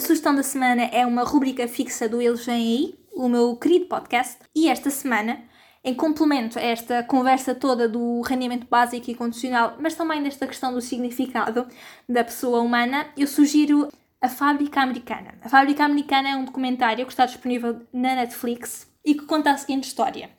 Sugestão 0.00 0.34
da 0.34 0.42
semana 0.42 0.84
é 0.84 1.04
uma 1.04 1.22
rubrica 1.22 1.68
fixa 1.68 2.08
do 2.08 2.22
Eles 2.22 2.46
Vêm 2.46 2.54
Aí, 2.56 2.94
o 3.20 3.28
meu 3.28 3.54
querido 3.56 3.84
podcast. 3.84 4.38
E 4.54 4.68
esta 4.68 4.88
semana, 4.88 5.42
em 5.84 5.94
complemento 5.94 6.58
a 6.58 6.62
esta 6.62 7.02
conversa 7.02 7.54
toda 7.54 7.86
do 7.86 8.22
rendimento 8.22 8.66
básico 8.68 9.10
e 9.10 9.14
condicional, 9.14 9.76
mas 9.78 9.94
também 9.94 10.22
desta 10.22 10.46
questão 10.46 10.72
do 10.72 10.80
significado 10.80 11.66
da 12.08 12.24
pessoa 12.24 12.60
humana, 12.60 13.06
eu 13.16 13.26
sugiro 13.26 13.88
A 14.22 14.28
Fábrica 14.28 14.80
Americana. 14.80 15.34
A 15.42 15.48
Fábrica 15.50 15.84
Americana 15.84 16.30
é 16.30 16.36
um 16.36 16.46
documentário 16.46 17.04
que 17.04 17.12
está 17.12 17.26
disponível 17.26 17.82
na 17.92 18.14
Netflix 18.14 18.90
e 19.04 19.14
que 19.14 19.26
conta 19.26 19.50
a 19.50 19.56
seguinte 19.58 19.84
história. 19.84 20.30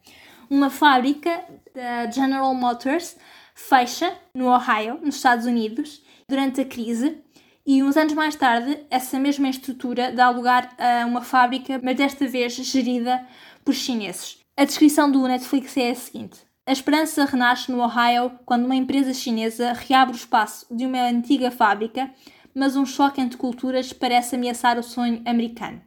Uma 0.49 0.69
fábrica 0.69 1.45
da 1.73 2.09
General 2.09 2.53
Motors 2.53 3.15
fecha 3.53 4.11
no 4.33 4.47
Ohio, 4.47 4.99
nos 5.03 5.15
Estados 5.15 5.45
Unidos, 5.45 6.03
durante 6.27 6.61
a 6.61 6.65
crise 6.65 7.23
e 7.65 7.83
uns 7.83 7.95
anos 7.95 8.13
mais 8.13 8.35
tarde, 8.35 8.79
essa 8.89 9.19
mesma 9.19 9.47
estrutura 9.49 10.11
dá 10.11 10.29
lugar 10.29 10.75
a 10.77 11.05
uma 11.05 11.21
fábrica, 11.21 11.79
mas 11.83 11.95
desta 11.95 12.27
vez 12.27 12.53
gerida 12.53 13.25
por 13.63 13.73
chineses. 13.73 14.39
A 14.57 14.65
descrição 14.65 15.11
do 15.11 15.27
Netflix 15.27 15.77
é 15.77 15.91
a 15.91 15.95
seguinte: 15.95 16.39
A 16.65 16.71
esperança 16.71 17.25
renasce 17.25 17.71
no 17.71 17.81
Ohio 17.81 18.31
quando 18.45 18.65
uma 18.65 18.75
empresa 18.75 19.13
chinesa 19.13 19.73
reabre 19.73 20.15
o 20.15 20.17
espaço 20.17 20.65
de 20.75 20.85
uma 20.85 21.07
antiga 21.07 21.51
fábrica, 21.51 22.11
mas 22.53 22.75
um 22.75 22.85
choque 22.85 23.21
entre 23.21 23.37
culturas 23.37 23.93
parece 23.93 24.35
ameaçar 24.35 24.77
o 24.77 24.83
sonho 24.83 25.21
americano. 25.25 25.81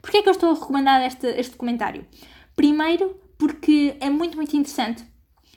Por 0.00 0.10
que 0.10 0.18
é 0.18 0.22
que 0.22 0.28
eu 0.28 0.32
estou 0.32 0.50
a 0.50 0.54
recomendar 0.54 1.02
este, 1.06 1.26
este 1.26 1.52
documentário? 1.52 2.06
Primeiro, 2.54 3.18
porque 3.38 3.96
é 4.00 4.10
muito, 4.10 4.36
muito 4.36 4.54
interessante 4.56 5.04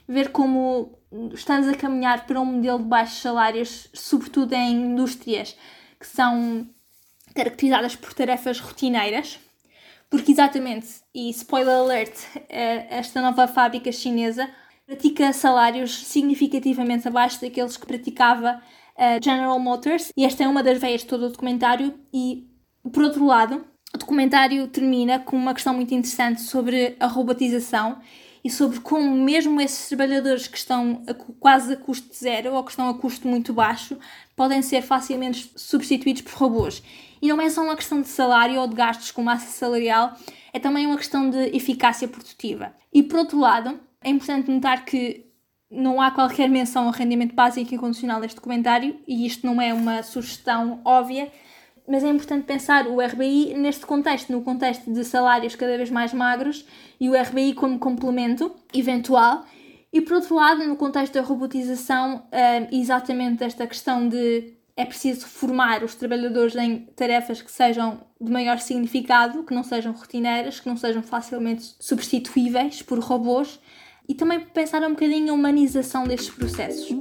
ver 0.08 0.32
como 0.32 0.97
estamos 1.32 1.68
a 1.68 1.74
caminhar 1.74 2.26
para 2.26 2.40
um 2.40 2.44
modelo 2.44 2.78
de 2.78 2.84
baixos 2.84 3.20
salários, 3.20 3.88
sobretudo 3.92 4.52
em 4.54 4.72
indústrias 4.72 5.56
que 5.98 6.06
são 6.06 6.66
caracterizadas 7.34 7.96
por 7.96 8.12
tarefas 8.12 8.60
rotineiras, 8.60 9.38
porque 10.10 10.32
exatamente, 10.32 10.88
e 11.14 11.30
spoiler 11.30 11.74
alert, 11.74 12.12
eh, 12.48 12.86
esta 12.90 13.20
nova 13.20 13.46
fábrica 13.46 13.92
chinesa 13.92 14.48
pratica 14.86 15.32
salários 15.32 16.06
significativamente 16.06 17.06
abaixo 17.06 17.40
daqueles 17.40 17.76
que 17.76 17.86
praticava 17.86 18.62
a 18.96 19.20
General 19.22 19.58
Motors, 19.58 20.10
e 20.16 20.24
esta 20.24 20.44
é 20.44 20.48
uma 20.48 20.62
das 20.62 20.78
veias 20.78 21.02
de 21.02 21.06
todo 21.06 21.26
o 21.26 21.28
documentário, 21.28 21.94
e 22.12 22.48
por 22.90 23.02
outro 23.02 23.24
lado, 23.24 23.64
o 23.94 23.98
documentário 23.98 24.66
termina 24.68 25.18
com 25.18 25.36
uma 25.36 25.54
questão 25.54 25.74
muito 25.74 25.94
interessante 25.94 26.40
sobre 26.40 26.96
a 26.98 27.06
robotização 27.06 27.98
e 28.44 28.50
sobre 28.50 28.80
como 28.80 29.10
mesmo 29.14 29.60
esses 29.60 29.88
trabalhadores 29.88 30.46
que 30.46 30.56
estão 30.56 31.02
a, 31.06 31.14
quase 31.14 31.72
a 31.72 31.76
custo 31.76 32.14
zero 32.14 32.54
ou 32.54 32.64
que 32.64 32.70
estão 32.70 32.88
a 32.88 32.94
custo 32.94 33.26
muito 33.26 33.52
baixo 33.52 33.98
podem 34.36 34.62
ser 34.62 34.82
facilmente 34.82 35.50
substituídos 35.56 36.22
por 36.22 36.32
robôs. 36.34 36.82
E 37.20 37.28
não 37.28 37.40
é 37.40 37.50
só 37.50 37.62
uma 37.62 37.76
questão 37.76 38.00
de 38.00 38.08
salário 38.08 38.60
ou 38.60 38.66
de 38.68 38.74
gastos 38.74 39.10
com 39.10 39.22
massa 39.22 39.50
salarial, 39.50 40.16
é 40.52 40.58
também 40.58 40.86
uma 40.86 40.96
questão 40.96 41.28
de 41.28 41.56
eficácia 41.56 42.06
produtiva. 42.06 42.72
E 42.92 43.02
por 43.02 43.18
outro 43.18 43.38
lado, 43.38 43.78
é 44.02 44.10
importante 44.10 44.50
notar 44.50 44.84
que 44.84 45.26
não 45.70 46.00
há 46.00 46.10
qualquer 46.10 46.48
menção 46.48 46.86
ao 46.86 46.92
rendimento 46.92 47.34
básico 47.34 47.74
e 47.74 47.78
condicional 47.78 48.20
neste 48.20 48.36
documentário, 48.36 48.98
e 49.06 49.26
isto 49.26 49.46
não 49.46 49.60
é 49.60 49.74
uma 49.74 50.02
sugestão 50.02 50.80
óbvia, 50.84 51.30
mas 51.88 52.04
é 52.04 52.08
importante 52.08 52.44
pensar 52.44 52.86
o 52.86 53.00
RBI 53.00 53.54
neste 53.54 53.86
contexto, 53.86 54.30
no 54.30 54.42
contexto 54.42 54.92
de 54.92 55.04
salários 55.04 55.56
cada 55.56 55.76
vez 55.76 55.90
mais 55.90 56.12
magros 56.12 56.66
e 57.00 57.08
o 57.08 57.20
RBI 57.20 57.54
como 57.54 57.78
complemento 57.78 58.54
eventual. 58.74 59.44
E 59.92 60.00
por 60.00 60.14
outro 60.14 60.34
lado, 60.34 60.66
no 60.66 60.76
contexto 60.76 61.14
da 61.14 61.22
robotização, 61.22 62.22
hum, 62.26 62.68
exatamente 62.70 63.42
esta 63.42 63.66
questão 63.66 64.08
de 64.08 64.54
é 64.76 64.84
preciso 64.84 65.26
formar 65.26 65.82
os 65.82 65.96
trabalhadores 65.96 66.54
em 66.54 66.86
tarefas 66.94 67.42
que 67.42 67.50
sejam 67.50 68.00
de 68.20 68.30
maior 68.30 68.58
significado, 68.58 69.42
que 69.42 69.52
não 69.52 69.64
sejam 69.64 69.92
rotineiras, 69.92 70.60
que 70.60 70.68
não 70.68 70.76
sejam 70.76 71.02
facilmente 71.02 71.74
substituíveis 71.80 72.80
por 72.80 73.00
robôs 73.00 73.58
e 74.08 74.14
também 74.14 74.38
pensar 74.40 74.82
um 74.84 74.90
bocadinho 74.90 75.32
a 75.32 75.34
humanização 75.34 76.04
destes 76.04 76.30
processos. 76.30 76.96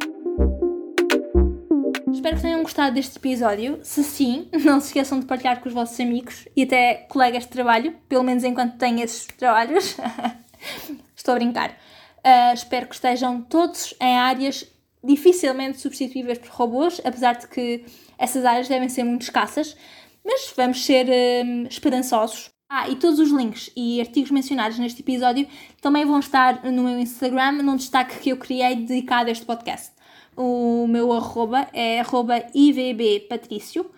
Espero 2.17 2.35
que 2.35 2.41
tenham 2.41 2.63
gostado 2.63 2.95
deste 2.95 3.15
episódio. 3.15 3.79
Se 3.83 4.03
sim, 4.03 4.49
não 4.65 4.79
se 4.79 4.87
esqueçam 4.87 5.19
de 5.19 5.27
partilhar 5.27 5.61
com 5.61 5.69
os 5.69 5.73
vossos 5.73 5.99
amigos 5.99 6.47
e 6.55 6.63
até 6.63 6.95
colegas 7.07 7.43
de 7.43 7.49
trabalho, 7.49 7.95
pelo 8.09 8.23
menos 8.23 8.43
enquanto 8.43 8.75
têm 8.75 9.01
esses 9.01 9.27
trabalhos. 9.37 9.95
Estou 11.15 11.35
a 11.35 11.37
brincar. 11.37 11.69
Uh, 11.69 12.55
espero 12.55 12.87
que 12.87 12.95
estejam 12.95 13.39
todos 13.41 13.93
em 14.01 14.17
áreas 14.17 14.65
dificilmente 15.03 15.79
substituíveis 15.79 16.39
por 16.39 16.49
robôs, 16.49 16.99
apesar 17.05 17.33
de 17.33 17.47
que 17.47 17.85
essas 18.17 18.43
áreas 18.45 18.67
devem 18.67 18.89
ser 18.89 19.03
muito 19.03 19.21
escassas, 19.21 19.77
mas 20.25 20.51
vamos 20.57 20.83
ser 20.83 21.05
uh, 21.05 21.67
esperançosos. 21.69 22.49
Ah, 22.67 22.89
e 22.89 22.95
todos 22.95 23.19
os 23.19 23.29
links 23.29 23.69
e 23.77 24.01
artigos 24.01 24.31
mencionados 24.31 24.79
neste 24.79 25.01
episódio 25.01 25.47
também 25.79 26.03
vão 26.03 26.19
estar 26.19 26.63
no 26.63 26.83
meu 26.83 26.99
Instagram, 26.99 27.61
num 27.61 27.75
destaque 27.75 28.17
que 28.17 28.29
eu 28.31 28.37
criei 28.37 28.75
dedicado 28.75 29.29
a 29.29 29.31
este 29.31 29.45
podcast. 29.45 29.96
O 30.39 30.85
meu 30.85 31.11
arroba 31.13 31.67
é 31.73 31.99
arroba 31.99 32.45
ivbpatricio, 32.53 33.89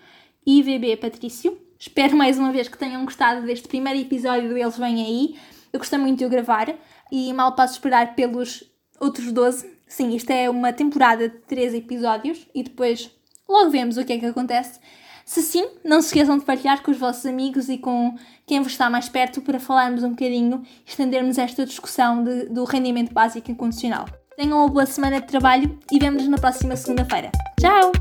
ivbpatricio. 0.46 1.60
Espero 1.78 2.16
mais 2.16 2.38
uma 2.38 2.50
vez 2.50 2.66
que 2.66 2.78
tenham 2.78 3.04
gostado 3.04 3.44
deste 3.44 3.68
primeiro 3.68 4.00
episódio 4.00 4.48
do 4.48 4.56
Eles 4.56 4.78
Vêm 4.78 5.04
Aí. 5.04 5.36
Eu 5.70 5.78
gostei 5.78 5.98
muito 5.98 6.20
de 6.20 6.24
o 6.24 6.30
gravar 6.30 6.74
e 7.12 7.30
mal 7.34 7.54
posso 7.54 7.74
esperar 7.74 8.14
pelos 8.14 8.64
outros 8.98 9.30
12. 9.30 9.70
Sim, 9.86 10.16
isto 10.16 10.30
é 10.30 10.48
uma 10.48 10.72
temporada 10.72 11.28
de 11.28 11.36
13 11.40 11.76
episódios 11.76 12.46
e 12.54 12.62
depois 12.62 13.10
logo 13.46 13.68
vemos 13.68 13.98
o 13.98 14.04
que 14.06 14.14
é 14.14 14.18
que 14.18 14.24
acontece. 14.24 14.80
Se 15.26 15.42
sim, 15.42 15.68
não 15.84 16.00
se 16.00 16.06
esqueçam 16.06 16.38
de 16.38 16.46
partilhar 16.46 16.82
com 16.82 16.90
os 16.90 16.96
vossos 16.96 17.26
amigos 17.26 17.68
e 17.68 17.76
com 17.76 18.16
quem 18.46 18.62
vos 18.62 18.72
está 18.72 18.88
mais 18.88 19.10
perto 19.10 19.42
para 19.42 19.60
falarmos 19.60 20.02
um 20.02 20.10
bocadinho, 20.10 20.62
estendermos 20.86 21.36
esta 21.36 21.66
discussão 21.66 22.24
de, 22.24 22.46
do 22.46 22.64
rendimento 22.64 23.12
básico 23.12 23.50
incondicional. 23.50 24.06
Tenham 24.40 24.60
uma 24.60 24.68
boa 24.68 24.86
semana 24.86 25.20
de 25.20 25.26
trabalho 25.26 25.78
e 25.92 25.98
vemo-nos 25.98 26.26
na 26.26 26.38
próxima 26.38 26.74
segunda-feira. 26.74 27.30
Tchau! 27.60 27.92